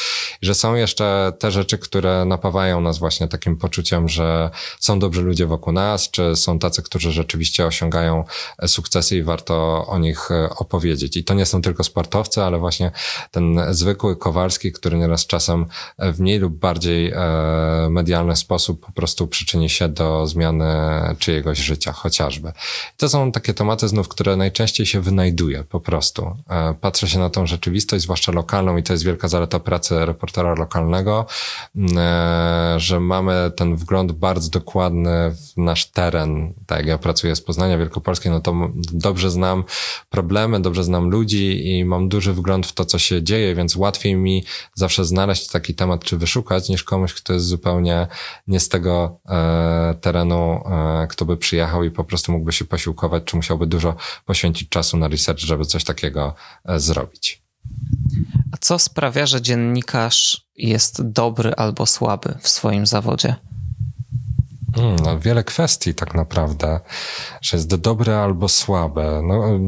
że 0.42 0.56
są 0.56 0.76
jeszcze 0.76 1.34
te 1.40 1.52
rzeczy, 1.52 1.78
które 1.78 2.26
napawają 2.26 2.82
nas 2.82 2.98
właśnie 2.98 3.28
takim 3.28 3.58
poczuciem, 3.58 4.10
że 4.10 4.50
są 4.80 5.00
dobrzy 5.00 5.22
ludzie 5.22 5.46
wokół 5.46 5.74
nas, 5.74 6.12
czy 6.12 6.36
są 6.36 6.60
tacy, 6.60 6.84
którzy 6.84 7.12
rzeczywiście 7.12 7.66
osiągają 7.66 8.24
sukcesy 8.68 9.18
i 9.18 9.24
warto 9.24 9.86
o 9.88 10.00
nich 10.00 10.32
e, 10.32 10.50
opowiedzieć. 10.50 11.18
I 11.18 11.24
to 11.24 11.34
nie 11.34 11.46
są 11.46 11.62
tylko 11.62 11.84
sportowcy, 11.84 12.44
ale 12.44 12.60
właśnie 12.60 12.92
ten 13.32 13.60
zwykły 13.70 14.16
Kowalski, 14.16 14.72
który 14.72 14.98
nieraz 14.98 15.26
czasem 15.28 15.66
w 16.00 16.20
mniej 16.20 16.40
lub 16.40 16.54
bardziej 16.54 17.12
e, 17.12 17.88
medialny 17.90 18.36
sposób 18.36 18.86
po 18.86 18.92
prostu 18.92 19.28
przyczyni 19.28 19.70
się 19.70 19.88
do 19.90 20.28
zmiany 20.28 20.66
czyjegoś 21.20 21.58
życia, 21.58 21.92
chociażby. 21.92 22.50
I 22.94 22.98
to 22.98 23.10
są 23.10 23.32
takie 23.32 23.54
tematy 23.54 23.88
znów, 23.88 24.08
które 24.08 24.36
najczęściej 24.36 24.57
najczęściej 24.60 24.86
się 24.86 25.02
wynajduje 25.02 25.64
po 25.64 25.80
prostu. 25.80 26.38
E, 26.50 26.74
patrzę 26.82 27.08
się 27.08 27.20
na 27.20 27.30
tą 27.30 27.46
rzeczywistość, 27.48 28.04
zwłaszcza 28.04 28.32
lokalną 28.32 28.78
i 28.78 28.84
to 28.84 28.94
jest 28.94 29.06
wielka 29.06 29.28
zaleta 29.28 29.60
pracy 29.60 30.06
reportera 30.06 30.56
lokalnego, 30.56 31.26
e, 31.98 32.76
że 32.78 33.00
mamy 33.00 33.52
ten 33.56 33.76
wgląd 33.76 34.12
bardzo 34.12 34.50
dokładny 34.50 35.32
w 35.32 35.58
nasz 35.58 35.86
teren. 35.86 36.54
Tak 36.68 36.86
ja 36.86 36.98
pracuję 36.98 37.36
z 37.36 37.42
Poznania 37.42 37.78
Wielkopolskiej, 37.78 38.32
no 38.32 38.42
to 38.42 38.70
dobrze 38.92 39.32
znam 39.32 39.64
problemy, 40.10 40.62
dobrze 40.62 40.84
znam 40.84 41.10
ludzi 41.10 41.78
i 41.78 41.86
mam 41.86 42.10
duży 42.10 42.34
wgląd 42.34 42.68
w 42.68 42.74
to, 42.74 42.86
co 42.86 43.00
się 43.00 43.24
dzieje, 43.24 43.56
więc 43.56 43.76
łatwiej 43.76 44.16
mi 44.16 44.44
zawsze 44.74 45.06
znaleźć 45.06 45.48
taki 45.48 45.76
temat 45.76 46.04
czy 46.04 46.18
wyszukać, 46.18 46.70
niż 46.70 46.84
komuś, 46.84 47.14
kto 47.14 47.34
jest 47.34 47.46
zupełnie 47.46 48.08
nie 48.48 48.60
z 48.60 48.70
tego 48.70 49.20
e, 49.30 49.96
terenu, 50.02 50.64
kto 51.10 51.26
by 51.26 51.38
przyjechał 51.38 51.84
i 51.84 51.92
po 51.92 52.04
prostu 52.04 52.32
mógłby 52.32 52.52
się 52.52 52.66
posiłkować, 52.66 53.24
czy 53.26 53.36
musiałby 53.36 53.68
dużo 53.68 53.96
poświęcić 54.26 54.37
poświęcić 54.38 54.70
czasu 54.70 54.98
na 54.98 55.08
research, 55.08 55.40
żeby 55.40 55.66
coś 55.66 55.84
takiego 55.84 56.36
e, 56.66 56.80
zrobić. 56.80 57.42
A 58.52 58.58
co 58.58 58.80
sprawia, 58.80 59.26
że 59.26 59.42
dziennikarz 59.42 60.48
jest 60.56 61.10
dobry 61.10 61.56
albo 61.56 61.86
słaby 61.86 62.38
w 62.42 62.50
swoim 62.50 62.86
zawodzie? 62.86 63.36
Hmm, 64.76 64.96
no, 64.96 65.20
wiele 65.20 65.44
kwestii 65.44 65.94
tak 65.94 66.16
naprawdę, 66.16 66.80
że 67.42 67.58
jest 67.58 67.76
dobre 67.76 68.20
albo 68.20 68.50
słabe. 68.50 69.22
No, 69.24 69.60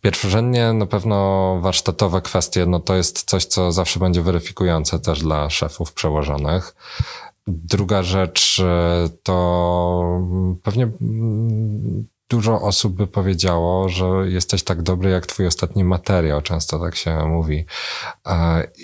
Pierwszorzędnie 0.00 0.72
na 0.72 0.86
pewno 0.86 1.58
warsztatowe 1.60 2.22
kwestie, 2.22 2.66
no 2.66 2.80
to 2.80 2.94
jest 2.94 3.22
coś, 3.22 3.44
co 3.44 3.72
zawsze 3.72 4.00
będzie 4.00 4.22
weryfikujące 4.22 4.98
też 4.98 5.20
dla 5.20 5.50
szefów 5.50 5.92
przełożonych. 5.92 6.74
Druga 7.46 8.02
rzecz 8.02 8.60
e, 8.64 9.08
to 9.22 10.20
pewnie 10.62 10.88
dużo 12.28 12.60
osób 12.60 12.92
by 12.94 13.06
powiedziało, 13.06 13.88
że 13.88 14.06
jesteś 14.24 14.62
tak 14.62 14.82
dobry 14.82 15.10
jak 15.10 15.26
twój 15.26 15.46
ostatni 15.46 15.84
materiał, 15.84 16.42
często 16.42 16.78
tak 16.78 16.96
się 16.96 17.28
mówi. 17.28 17.64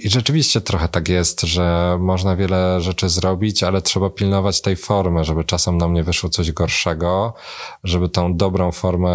I 0.04 0.10
rzeczywiście 0.10 0.60
trochę 0.60 0.88
tak 0.88 1.08
jest, 1.08 1.40
że 1.40 1.96
można 2.00 2.36
wiele 2.36 2.80
rzeczy 2.80 3.08
zrobić, 3.08 3.62
ale 3.62 3.82
trzeba 3.82 4.10
pilnować 4.10 4.60
tej 4.60 4.76
formy, 4.76 5.24
żeby 5.24 5.44
czasem 5.44 5.78
nam 5.78 5.94
nie 5.94 6.02
wyszło 6.04 6.30
coś 6.30 6.52
gorszego, 6.52 7.34
żeby 7.84 8.08
tą 8.08 8.36
dobrą 8.36 8.72
formę 8.72 9.10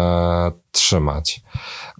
trzymać. 0.76 1.40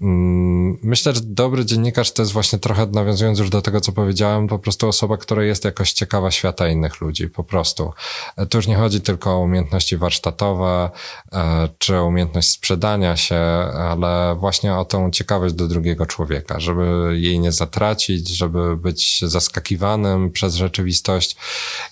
Mm, 0.02 0.78
myślę, 0.82 1.14
że 1.14 1.20
dobry 1.24 1.64
dziennikarz 1.64 2.12
to 2.12 2.22
jest 2.22 2.32
właśnie 2.32 2.58
trochę, 2.58 2.86
nawiązując 2.86 3.38
już 3.38 3.50
do 3.50 3.62
tego, 3.62 3.80
co 3.80 3.92
powiedziałem, 3.92 4.48
po 4.48 4.58
prostu 4.58 4.88
osoba, 4.88 5.16
która 5.16 5.44
jest 5.44 5.64
jakoś 5.64 5.92
ciekawa 5.92 6.30
świata 6.30 6.68
innych 6.68 7.00
ludzi, 7.00 7.28
po 7.28 7.44
prostu. 7.44 7.92
E, 8.36 8.46
tu 8.46 8.58
już 8.58 8.66
nie 8.66 8.76
chodzi 8.76 9.00
tylko 9.00 9.30
o 9.30 9.38
umiejętności 9.38 9.96
warsztatowe, 9.96 10.90
e, 11.32 11.68
czy 11.78 12.00
umiejętność 12.00 12.50
sprzedania 12.50 13.16
się, 13.16 13.36
ale 13.74 14.36
właśnie 14.38 14.74
o 14.74 14.84
tą 14.84 15.10
ciekawość 15.10 15.54
do 15.54 15.68
drugiego 15.68 16.06
człowieka, 16.06 16.60
żeby 16.60 17.10
jej 17.12 17.40
nie 17.40 17.52
zatracić, 17.52 18.28
żeby 18.28 18.76
być 18.76 19.24
zaskakiwanym 19.24 20.30
przez 20.30 20.54
rzeczywistość. 20.54 21.36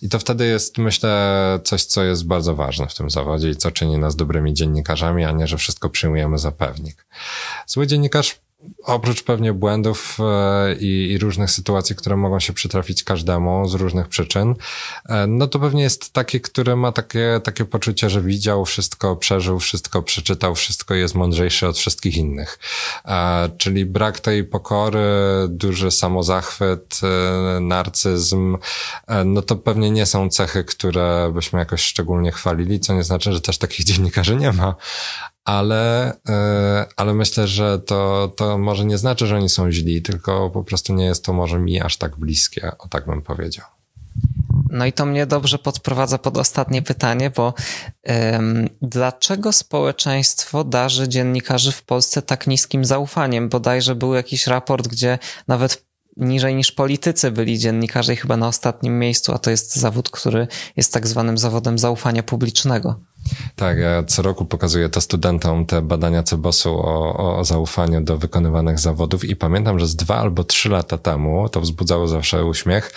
I 0.02 0.08
to 0.08 0.18
wtedy 0.18 0.46
jest, 0.46 0.78
myślę, 0.78 1.60
coś, 1.64 1.84
co 1.84 2.04
jest 2.04 2.26
bardzo 2.26 2.54
ważne 2.54 2.86
w 2.86 2.94
tym 2.94 3.10
zawodzie 3.10 3.50
i 3.50 3.56
co 3.56 3.70
czyni 3.70 3.98
nas 3.98 4.16
dobrymi 4.16 4.54
dziennikarzami, 4.54 5.24
a 5.24 5.32
nie, 5.32 5.46
że 5.46 5.56
wszystko 5.56 5.90
przyjmujemy 5.90 6.38
za 6.38 6.52
pewnik. 6.74 7.06
Zły 7.66 7.86
dziennikarz 7.86 8.36
oprócz 8.84 9.22
pewnie 9.22 9.52
błędów 9.52 10.18
e, 10.20 10.74
i, 10.74 11.10
i, 11.12 11.18
różnych 11.18 11.50
sytuacji, 11.50 11.96
które 11.96 12.16
mogą 12.16 12.40
się 12.40 12.52
przytrafić 12.52 13.04
każdemu 13.04 13.68
z 13.68 13.74
różnych 13.74 14.08
przyczyn, 14.08 14.54
e, 15.08 15.26
no 15.26 15.46
to 15.46 15.58
pewnie 15.58 15.82
jest 15.82 16.12
taki, 16.12 16.40
który 16.40 16.76
ma 16.76 16.92
takie, 16.92 17.40
takie 17.44 17.64
poczucie, 17.64 18.10
że 18.10 18.22
widział 18.22 18.64
wszystko, 18.64 19.16
przeżył 19.16 19.58
wszystko, 19.58 20.02
przeczytał 20.02 20.54
wszystko 20.54 20.94
jest 20.94 21.14
mądrzejszy 21.14 21.68
od 21.68 21.78
wszystkich 21.78 22.16
innych. 22.16 22.58
E, 23.04 23.50
czyli 23.58 23.86
brak 23.86 24.20
tej 24.20 24.44
pokory, 24.44 25.04
duży 25.48 25.90
samozachwyt, 25.90 27.00
narcyzm, 27.60 28.58
no 29.24 29.42
to 29.42 29.56
pewnie 29.56 29.90
nie 29.90 30.06
są 30.06 30.28
cechy, 30.28 30.64
które 30.64 31.30
byśmy 31.34 31.58
jakoś 31.58 31.82
szczególnie 31.82 32.32
chwalili, 32.32 32.80
co 32.80 32.94
nie 32.94 33.04
znaczy, 33.04 33.32
że 33.32 33.40
też 33.40 33.58
takich 33.58 33.86
dziennikarzy 33.88 34.36
nie 34.36 34.52
ma, 34.52 34.74
ale, 35.44 36.12
e, 36.28 36.86
ale 36.96 37.14
myślę, 37.14 37.46
że 37.46 37.78
to, 37.78 38.32
to 38.36 38.58
może 38.58 38.84
nie 38.84 38.98
znaczy, 38.98 39.26
że 39.26 39.36
oni 39.36 39.48
są 39.48 39.72
źli, 39.72 40.02
tylko 40.02 40.50
po 40.50 40.64
prostu 40.64 40.94
nie 40.94 41.04
jest 41.04 41.24
to 41.24 41.32
może 41.32 41.58
mi 41.58 41.80
aż 41.80 41.96
tak 41.96 42.16
bliskie, 42.16 42.72
o 42.78 42.88
tak 42.88 43.06
bym 43.06 43.22
powiedział. 43.22 43.66
No 44.70 44.86
i 44.86 44.92
to 44.92 45.06
mnie 45.06 45.26
dobrze 45.26 45.58
podprowadza 45.58 46.18
pod 46.18 46.36
ostatnie 46.36 46.82
pytanie, 46.82 47.30
bo 47.30 47.54
um, 48.04 48.68
dlaczego 48.82 49.52
społeczeństwo 49.52 50.64
darzy 50.64 51.08
dziennikarzy 51.08 51.72
w 51.72 51.82
Polsce 51.82 52.22
tak 52.22 52.46
niskim 52.46 52.84
zaufaniem? 52.84 53.48
Bodajże 53.48 53.94
był 53.94 54.14
jakiś 54.14 54.46
raport, 54.46 54.88
gdzie 54.88 55.18
nawet 55.48 55.84
niżej 56.16 56.54
niż 56.54 56.72
politycy 56.72 57.30
byli 57.30 57.58
dziennikarze 57.58 58.12
i 58.12 58.16
chyba 58.16 58.36
na 58.36 58.48
ostatnim 58.48 58.98
miejscu, 58.98 59.34
a 59.34 59.38
to 59.38 59.50
jest 59.50 59.76
zawód, 59.76 60.10
który 60.10 60.46
jest 60.76 60.92
tak 60.92 61.06
zwanym 61.06 61.38
zawodem 61.38 61.78
zaufania 61.78 62.22
publicznego. 62.22 63.00
Tak, 63.56 63.78
ja 63.78 64.02
co 64.02 64.22
roku 64.22 64.44
pokazuję 64.44 64.88
to 64.88 65.00
studentom 65.00 65.66
te 65.66 65.82
badania 65.82 66.22
Cebosu 66.22 66.70
o, 66.70 67.38
o 67.38 67.44
zaufaniu 67.44 68.00
do 68.00 68.18
wykonywanych 68.18 68.78
zawodów 68.78 69.24
i 69.24 69.36
pamiętam, 69.36 69.78
że 69.78 69.86
z 69.86 69.96
dwa 69.96 70.16
albo 70.16 70.44
trzy 70.44 70.68
lata 70.68 70.98
temu, 70.98 71.48
to 71.48 71.60
wzbudzało 71.60 72.08
zawsze 72.08 72.44
uśmiech, 72.44 72.92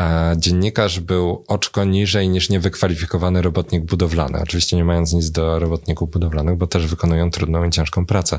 e, 0.00 0.34
dziennikarz 0.36 1.00
był 1.00 1.44
oczko 1.48 1.84
niżej 1.84 2.28
niż 2.28 2.48
niewykwalifikowany 2.48 3.42
robotnik 3.42 3.84
budowlany. 3.84 4.40
Oczywiście 4.42 4.76
nie 4.76 4.84
mając 4.84 5.12
nic 5.12 5.30
do 5.30 5.58
robotników 5.58 6.10
budowlanych, 6.10 6.56
bo 6.56 6.66
też 6.66 6.86
wykonują 6.86 7.30
trudną 7.30 7.64
i 7.64 7.70
ciężką 7.70 8.06
pracę. 8.06 8.38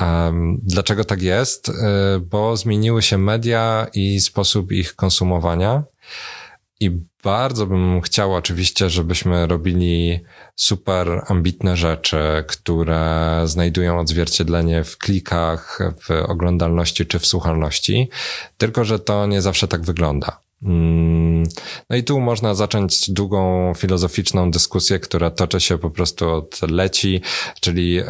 E, 0.00 0.32
dlaczego 0.62 1.04
tak 1.04 1.22
jest? 1.22 1.68
E, 1.68 1.72
bo 2.20 2.56
zmieniły 2.56 3.02
się 3.02 3.18
media 3.18 3.86
i 3.94 4.20
sposób 4.20 4.72
ich 4.72 4.96
konsumowania. 4.96 5.82
I 6.80 6.90
bardzo 7.24 7.66
bym 7.66 8.00
chciał 8.00 8.34
oczywiście, 8.34 8.90
żebyśmy 8.90 9.46
robili 9.46 10.20
super 10.56 11.22
ambitne 11.26 11.76
rzeczy, 11.76 12.18
które 12.48 13.42
znajdują 13.44 13.98
odzwierciedlenie 13.98 14.84
w 14.84 14.98
klikach, 14.98 15.78
w 16.02 16.10
oglądalności 16.10 17.06
czy 17.06 17.18
w 17.18 17.26
słuchalności, 17.26 18.10
tylko 18.58 18.84
że 18.84 18.98
to 18.98 19.26
nie 19.26 19.42
zawsze 19.42 19.68
tak 19.68 19.82
wygląda. 19.82 20.45
Mm, 20.62 21.44
no 21.90 21.96
i 21.96 22.04
tu 22.04 22.20
można 22.20 22.54
zacząć 22.54 23.10
długą 23.10 23.72
filozoficzną 23.74 24.50
dyskusję, 24.50 24.98
która 24.98 25.30
toczy 25.30 25.60
się 25.60 25.78
po 25.78 25.90
prostu 25.90 26.30
od 26.30 26.60
leci, 26.70 27.20
czyli 27.60 27.98
e, 27.98 28.04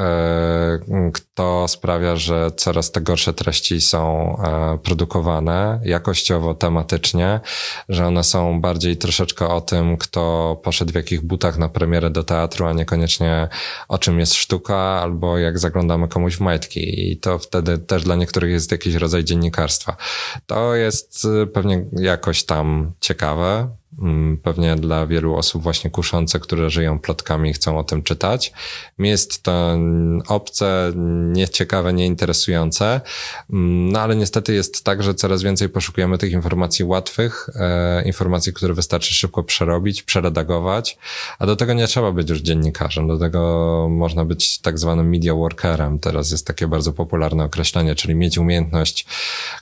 kto 1.12 1.68
sprawia, 1.68 2.16
że 2.16 2.50
coraz 2.56 2.92
te 2.92 3.00
gorsze 3.00 3.34
treści 3.34 3.80
są 3.80 4.36
e, 4.42 4.78
produkowane 4.78 5.80
jakościowo, 5.84 6.54
tematycznie, 6.54 7.40
że 7.88 8.06
one 8.06 8.24
są 8.24 8.60
bardziej 8.60 8.96
troszeczkę 8.96 9.48
o 9.48 9.60
tym, 9.60 9.96
kto 9.96 10.60
poszedł 10.64 10.92
w 10.92 10.94
jakich 10.94 11.22
butach 11.22 11.58
na 11.58 11.68
premierę 11.68 12.10
do 12.10 12.24
teatru, 12.24 12.66
a 12.66 12.72
niekoniecznie 12.72 13.48
o 13.88 13.98
czym 13.98 14.20
jest 14.20 14.34
sztuka, 14.34 14.76
albo 14.76 15.38
jak 15.38 15.58
zaglądamy 15.58 16.08
komuś 16.08 16.36
w 16.36 16.40
majtki. 16.40 17.10
I 17.10 17.16
to 17.16 17.38
wtedy 17.38 17.78
też 17.78 18.04
dla 18.04 18.16
niektórych 18.16 18.50
jest 18.50 18.72
jakiś 18.72 18.94
rodzaj 18.94 19.24
dziennikarstwa. 19.24 19.96
To 20.46 20.74
jest 20.74 21.26
e, 21.42 21.46
pewnie 21.46 21.84
jakoś 21.92 22.35
tam 22.42 22.92
ciekawe, 23.00 23.68
pewnie 24.42 24.76
dla 24.76 25.06
wielu 25.06 25.34
osób 25.34 25.62
właśnie 25.62 25.90
kuszące, 25.90 26.40
które 26.40 26.70
żyją 26.70 26.98
plotkami 26.98 27.50
i 27.50 27.52
chcą 27.52 27.78
o 27.78 27.84
tym 27.84 28.02
czytać. 28.02 28.52
Mi 28.98 29.08
jest 29.08 29.42
to 29.42 29.78
obce, 30.28 30.92
nieciekawe, 31.32 31.92
nieinteresujące, 31.92 33.00
mm, 33.50 33.92
no 33.92 34.00
ale 34.00 34.16
niestety 34.16 34.54
jest 34.54 34.84
tak, 34.84 35.02
że 35.02 35.14
coraz 35.14 35.42
więcej 35.42 35.68
poszukujemy 35.68 36.18
tych 36.18 36.32
informacji 36.32 36.84
łatwych, 36.84 37.48
e, 37.54 38.02
informacji, 38.04 38.52
które 38.52 38.74
wystarczy 38.74 39.14
szybko 39.14 39.42
przerobić, 39.42 40.02
przeredagować, 40.02 40.98
a 41.38 41.46
do 41.46 41.56
tego 41.56 41.72
nie 41.72 41.86
trzeba 41.86 42.12
być 42.12 42.30
już 42.30 42.40
dziennikarzem, 42.40 43.08
do 43.08 43.18
tego 43.18 43.86
można 43.90 44.24
być 44.24 44.58
tak 44.58 44.78
zwanym 44.78 45.08
media 45.08 45.34
workerem. 45.34 45.98
Teraz 45.98 46.30
jest 46.30 46.46
takie 46.46 46.68
bardzo 46.68 46.92
popularne 46.92 47.44
określenie, 47.44 47.94
czyli 47.94 48.14
mieć 48.14 48.38
umiejętność 48.38 49.06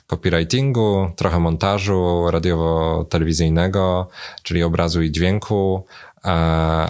copywritingu, 0.07 1.11
trochę 1.15 1.39
montażu 1.39 2.25
radiowo-telewizyjnego, 2.31 4.07
czyli 4.43 4.63
obrazu 4.63 5.01
i 5.01 5.11
dźwięku, 5.11 5.85
e, 6.25 6.29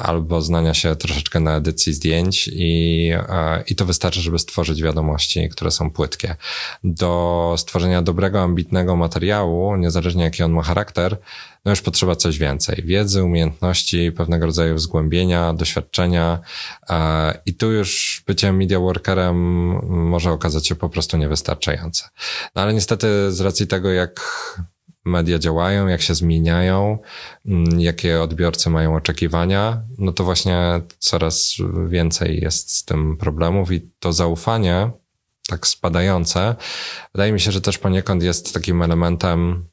albo 0.03 0.41
znania 0.41 0.73
się 0.73 0.95
troszeczkę 0.95 1.39
na 1.39 1.55
edycji 1.55 1.93
zdjęć 1.93 2.49
i, 2.53 3.11
e, 3.29 3.63
i 3.67 3.75
to 3.75 3.85
wystarczy, 3.85 4.21
żeby 4.21 4.39
stworzyć 4.39 4.81
wiadomości, 4.81 5.49
które 5.49 5.71
są 5.71 5.91
płytkie. 5.91 6.35
Do 6.83 7.55
stworzenia 7.57 8.01
dobrego, 8.01 8.41
ambitnego 8.41 8.95
materiału, 8.95 9.75
niezależnie 9.75 10.23
jaki 10.23 10.43
on 10.43 10.51
ma 10.51 10.63
charakter, 10.63 11.17
no 11.65 11.71
już 11.71 11.81
potrzeba 11.81 12.15
coś 12.15 12.37
więcej. 12.37 12.83
Wiedzy, 12.85 13.23
umiejętności, 13.23 14.11
pewnego 14.11 14.45
rodzaju 14.45 14.77
zgłębienia, 14.77 15.53
doświadczenia 15.53 16.39
e, 16.89 17.39
i 17.45 17.53
tu 17.53 17.71
już 17.71 18.23
bycie 18.27 18.53
media 18.53 18.79
workerem 18.79 19.35
może 20.09 20.31
okazać 20.31 20.67
się 20.67 20.75
po 20.75 20.89
prostu 20.89 21.17
niewystarczające. 21.17 22.09
No 22.55 22.61
ale 22.61 22.73
niestety 22.73 23.31
z 23.31 23.41
racji 23.41 23.67
tego, 23.67 23.91
jak 23.91 24.21
media 25.05 25.39
działają, 25.39 25.87
jak 25.87 26.01
się 26.01 26.15
zmieniają, 26.15 26.97
mm, 27.45 27.79
jakie 27.79 28.21
odbiorcy 28.21 28.69
mają 28.69 28.95
oczekiwania, 28.95 29.81
no 29.97 30.13
to 30.13 30.23
właśnie 30.23 30.81
coraz 30.99 31.55
więcej 31.87 32.41
jest 32.41 32.75
z 32.75 32.85
tym 32.85 33.17
problemów 33.17 33.71
i 33.71 33.81
to 33.99 34.13
zaufanie, 34.13 34.91
tak 35.47 35.67
spadające, 35.67 36.55
wydaje 37.13 37.31
mi 37.31 37.39
się, 37.39 37.51
że 37.51 37.61
też 37.61 37.77
poniekąd 37.77 38.23
jest 38.23 38.53
takim 38.53 38.81
elementem, 38.81 39.65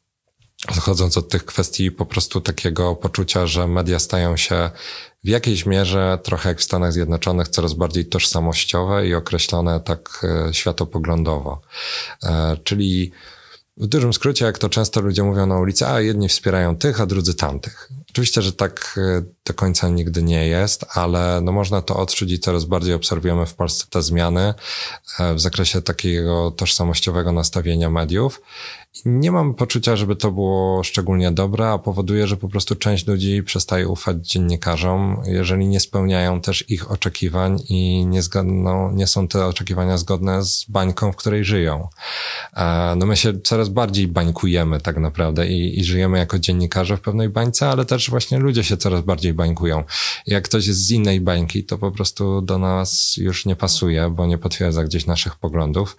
odchodząc 0.69 1.17
od 1.17 1.29
tych 1.29 1.45
kwestii, 1.45 1.91
po 1.91 2.07
prostu 2.07 2.41
takiego 2.41 2.97
poczucia, 2.97 3.47
że 3.47 3.69
media 3.69 3.99
stają 3.99 4.37
się 4.37 4.71
w 5.25 5.29
jakiejś 5.29 5.67
mierze, 5.67 6.19
trochę 6.23 6.49
jak 6.49 6.59
w 6.59 6.63
Stanach 6.63 6.93
Zjednoczonych, 6.93 7.49
coraz 7.49 7.75
bardziej 7.75 8.07
tożsamościowe 8.07 9.07
i 9.07 9.15
określone 9.15 9.81
tak 9.81 10.27
e, 10.49 10.55
światopoglądowo. 10.55 11.61
E, 12.23 12.57
czyli 12.65 13.13
w 13.77 13.87
dużym 13.87 14.13
skrócie, 14.13 14.45
jak 14.45 14.59
to 14.59 14.69
często 14.69 15.01
ludzie 15.01 15.23
mówią 15.23 15.47
na 15.47 15.59
ulicy, 15.59 15.87
a 15.87 16.01
jedni 16.01 16.29
wspierają 16.29 16.77
tych, 16.77 17.01
a 17.01 17.07
drudzy 17.07 17.35
tamtych. 17.35 17.89
Oczywiście, 18.11 18.43
że 18.43 18.53
tak 18.53 18.99
e, 18.99 19.23
do 19.45 19.55
końca 19.55 19.89
nigdy 19.89 20.23
nie 20.23 20.47
jest, 20.47 20.87
ale 20.95 21.41
no 21.41 21.53
można 21.53 21.83
to 21.83 21.97
odczuć 21.97 22.33
i 22.33 22.39
coraz 22.39 22.65
bardziej 22.65 22.95
obserwujemy 22.95 23.47
w 23.47 23.55
Polsce 23.55 23.87
te 23.91 24.03
zmiany 24.03 24.55
e, 25.19 25.35
w 25.35 25.41
zakresie 25.41 25.83
takiego 25.83 26.51
tożsamościowego 26.51 27.33
nastawienia 27.33 27.91
mediów. 27.91 28.41
Nie 29.05 29.33
mam 29.33 29.55
poczucia, 29.55 29.97
żeby 29.97 30.17
to 30.17 30.33
było 30.33 30.83
szczególnie 30.85 31.31
dobre, 31.31 31.69
a 31.69 31.79
powoduje, 31.79 32.27
że 32.27 32.37
po 32.37 32.49
prostu 32.49 32.77
część 32.77 33.07
ludzi 33.07 33.43
przestaje 33.43 33.89
ufać 33.89 34.29
dziennikarzom, 34.29 35.23
jeżeli 35.25 35.67
nie 35.67 35.81
spełniają 35.81 36.41
też 36.41 36.71
ich 36.71 36.91
oczekiwań 36.91 37.59
i 37.69 38.07
nie, 38.07 38.21
nie 38.93 39.07
są 39.07 39.29
te 39.29 39.47
oczekiwania 39.47 39.99
zgodne 39.99 40.45
z 40.45 40.65
bańką, 40.69 41.13
w 41.13 41.17
której 41.17 41.45
żyją. 41.45 41.89
E, 42.57 42.95
no 42.97 43.07
my 43.07 43.17
się 43.17 43.41
coraz 43.41 43.69
bardziej 43.69 44.09
bańkujemy 44.09 44.81
tak 44.81 44.97
naprawdę 44.97 45.49
i, 45.49 45.81
i 45.81 45.85
żyjemy 45.85 46.19
jako 46.19 46.39
dziennikarze 46.39 46.97
w 46.97 47.01
pewnej 47.01 47.29
bańce, 47.29 47.69
ale 47.69 47.85
też 47.85 48.11
właśnie 48.11 48.39
ludzie 48.39 48.65
się 48.65 48.77
coraz 48.77 49.01
bardziej 49.01 49.32
bańkują. 49.35 49.85
Jak 50.27 50.45
ktoś 50.45 50.67
jest 50.67 50.87
z 50.87 50.91
innej 50.91 51.21
bańki, 51.21 51.65
to 51.65 51.79
po 51.79 51.91
prostu 51.91 52.43
do 52.43 52.59
nas 52.59 53.17
już 53.17 53.47
nie 53.47 53.57
pasuje, 53.57 54.11
bo 54.11 54.27
nie 54.27 54.39
potwierdza 54.39 54.85
gdzieś 54.85 55.07
naszych 55.07 55.37
poglądów. 55.37 55.97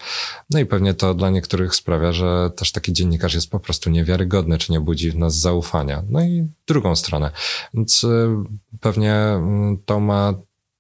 No 0.50 0.60
i 0.60 0.66
pewnie 0.66 0.94
to 0.94 1.14
dla 1.14 1.30
niektórych 1.30 1.76
sprawia, 1.76 2.12
że 2.12 2.52
też 2.56 2.72
tak 2.72 2.84
taki 2.84 2.94
dziennikarz 2.94 3.34
jest 3.34 3.52
po 3.52 3.60
prostu 3.60 3.90
niewiarygodny, 3.90 4.58
czy 4.58 4.72
nie 4.72 4.80
budzi 4.80 5.12
w 5.12 5.18
nas 5.18 5.40
zaufania. 5.40 6.04
No 6.10 6.22
i 6.22 6.48
drugą 6.68 6.96
stronę. 6.96 7.32
Więc 7.74 8.04
y, 8.04 8.28
pewnie 8.80 9.14
mm, 9.14 9.78
to 9.86 10.00
ma 10.00 10.34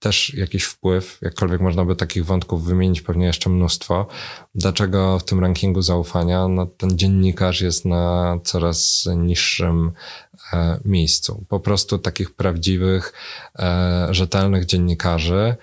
też 0.04 0.34
jakiś 0.34 0.64
wpływ, 0.64 1.18
jakkolwiek 1.22 1.62
można 1.62 1.86
by 1.86 1.96
takich 1.96 2.26
wątków 2.26 2.66
wymienić 2.66 3.02
pewnie 3.02 3.26
jeszcze 3.26 3.50
mnóstwo. 3.50 4.08
Dlaczego 4.56 5.20
w 5.20 5.24
tym 5.24 5.40
rankingu 5.40 5.82
zaufania 5.82 6.48
no, 6.48 6.66
ten 6.66 6.98
dziennikarz 6.98 7.62
jest 7.62 7.86
na 7.86 8.38
coraz 8.44 9.10
niższym 9.16 9.92
e, 10.54 10.80
miejscu? 10.86 11.46
Po 11.50 11.60
prostu 11.60 12.00
takich 12.00 12.36
prawdziwych, 12.36 13.14
e, 13.60 14.08
rzetelnych 14.12 14.66
dziennikarzy 14.66 15.56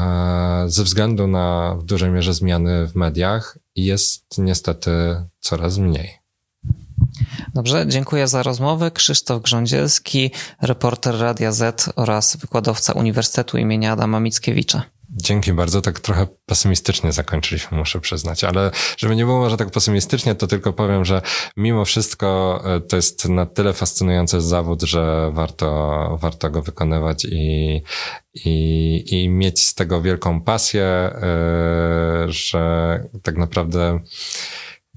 e, 0.00 0.64
ze 0.66 0.84
względu 0.84 1.26
na 1.26 1.76
w 1.78 1.84
dużej 1.84 2.10
mierze 2.10 2.34
zmiany 2.34 2.86
w 2.86 2.94
mediach 2.94 3.58
jest 3.76 4.38
niestety 4.38 4.90
coraz 5.40 5.78
mniej. 5.78 6.21
Dobrze, 7.54 7.84
dziękuję 7.88 8.28
za 8.28 8.42
rozmowę. 8.42 8.90
Krzysztof 8.90 9.42
Grządzielski, 9.42 10.30
reporter 10.62 11.18
Radia 11.18 11.52
Z 11.52 11.88
oraz 11.96 12.36
wykładowca 12.36 12.92
Uniwersytetu 12.92 13.58
imienia 13.58 13.92
Adama 13.92 14.20
Mickiewicza. 14.20 14.82
Dzięki 15.10 15.52
bardzo. 15.52 15.80
Tak 15.82 16.00
trochę 16.00 16.26
pesymistycznie 16.46 17.12
zakończyliśmy, 17.12 17.78
muszę 17.78 18.00
przyznać, 18.00 18.44
ale 18.44 18.70
żeby 18.98 19.16
nie 19.16 19.24
było 19.24 19.38
może 19.38 19.56
tak 19.56 19.70
pesymistycznie, 19.70 20.34
to 20.34 20.46
tylko 20.46 20.72
powiem, 20.72 21.04
że 21.04 21.22
mimo 21.56 21.84
wszystko 21.84 22.60
e, 22.64 22.80
to 22.80 22.96
jest 22.96 23.28
na 23.28 23.46
tyle 23.46 23.72
fascynujący 23.72 24.40
zawód, 24.40 24.82
że 24.82 25.30
warto, 25.32 26.18
warto 26.20 26.50
go 26.50 26.62
wykonywać 26.62 27.24
i, 27.24 27.82
i, 28.34 29.04
i 29.10 29.28
mieć 29.28 29.62
z 29.62 29.74
tego 29.74 30.02
wielką 30.02 30.40
pasję, 30.40 30.84
e, 30.84 31.12
że 32.28 33.04
tak 33.22 33.36
naprawdę 33.36 34.00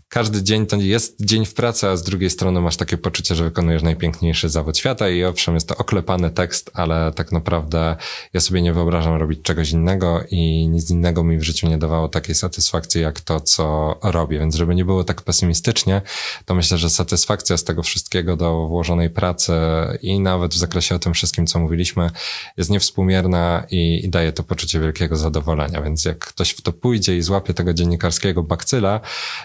każdy 0.10 0.44
dzień 0.44 0.66
to 0.66 0.76
jest 0.76 1.22
dzień 1.22 1.46
w 1.46 1.54
pracy, 1.54 1.88
a 1.88 1.98
z 1.98 2.04
drugiej 2.04 2.30
strony 2.30 2.62
masz 2.62 2.78
takie 2.78 2.98
poczucie, 2.98 3.36
że 3.36 3.44
wykonujesz 3.44 3.84
najpiękniejszy 3.84 4.50
zawód 4.50 4.78
świata 4.78 5.10
i 5.10 5.24
owszem, 5.24 5.54
jest 5.54 5.68
to 5.68 5.78
oklepany 5.78 6.30
tekst, 6.30 6.72
ale 6.74 7.12
tak 7.16 7.32
naprawdę 7.32 7.96
ja 8.34 8.42
sobie 8.42 8.62
nie 8.62 8.74
wyobrażam 8.74 9.16
robić 9.16 9.42
czegoś 9.42 9.72
innego 9.72 10.24
i 10.32 10.68
nic 10.68 10.90
innego 10.90 11.24
mi 11.24 11.38
w 11.38 11.44
życiu 11.44 11.68
nie 11.68 11.78
dawało 11.78 12.10
takiej 12.10 12.36
satysfakcji 12.36 13.02
jak 13.02 13.22
to, 13.22 13.40
co 13.40 13.96
robię. 14.04 14.40
Więc 14.40 14.56
żeby 14.56 14.76
nie 14.76 14.86
było 14.86 15.04
tak 15.04 15.22
pesymistycznie, 15.22 16.02
to 16.46 16.56
myślę, 16.56 16.78
że 16.78 16.90
satysfakcja 16.90 17.58
z 17.58 17.64
tego 17.64 17.84
wszystkiego 17.84 18.38
do 18.38 18.68
włożonej 18.68 19.10
pracy 19.10 19.54
i 20.02 20.20
nawet 20.20 20.54
w 20.54 20.58
zakresie 20.58 20.96
o 20.96 21.00
tym 21.00 21.14
wszystkim, 21.14 21.48
co 21.48 21.60
mówiliśmy, 21.60 22.10
jest 22.58 22.70
niewspółmierna 22.70 23.64
i, 23.72 24.06
i 24.06 24.10
daje 24.10 24.32
to 24.32 24.44
poczucie 24.44 24.80
wielkiego 24.80 25.16
zadowolenia. 25.16 25.82
Więc 25.82 26.06
jak 26.06 26.20
ktoś 26.20 26.52
w 26.52 26.62
to 26.62 26.74
pójdzie 26.74 27.18
i 27.18 27.22
złapie 27.22 27.54
tego 27.54 27.74
dziennikarskiego 27.74 28.44
bakcyla, 28.44 29.00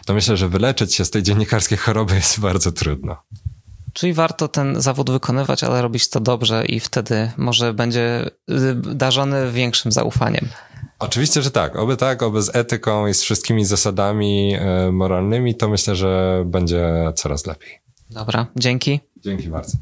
to 0.06 0.14
myślę, 0.14 0.36
że 0.36 0.48
wyleczyć 0.60 0.94
się 0.94 1.04
z 1.04 1.10
tej 1.10 1.22
dziennikarskiej 1.22 1.78
choroby 1.78 2.14
jest 2.14 2.40
bardzo 2.50 2.72
trudno. 2.72 3.16
Czyli 3.92 4.12
warto 4.12 4.48
ten 4.48 4.80
zawód 4.80 5.10
wykonywać, 5.10 5.64
ale 5.64 5.82
robić 5.82 6.08
to 6.08 6.20
dobrze 6.20 6.64
i 6.66 6.80
wtedy 6.80 7.30
może 7.36 7.74
będzie 7.74 8.30
y, 8.50 8.74
darzony 8.74 9.52
większym 9.52 9.92
zaufaniem. 9.92 10.48
Oczywiście, 10.98 11.42
że 11.42 11.50
tak. 11.50 11.76
Oby 11.76 11.96
tak, 11.96 12.22
oby 12.22 12.42
z 12.42 12.56
etyką 12.56 13.06
i 13.06 13.14
z 13.14 13.22
wszystkimi 13.22 13.64
zasadami 13.64 14.56
y, 14.88 14.92
moralnymi, 14.92 15.54
to 15.54 15.68
myślę, 15.68 15.96
że 15.96 16.42
będzie 16.46 17.12
coraz 17.16 17.46
lepiej. 17.46 17.80
Dobra, 18.10 18.46
dzięki. 18.56 19.00
Dzięki 19.16 19.48
bardzo. 19.48 19.78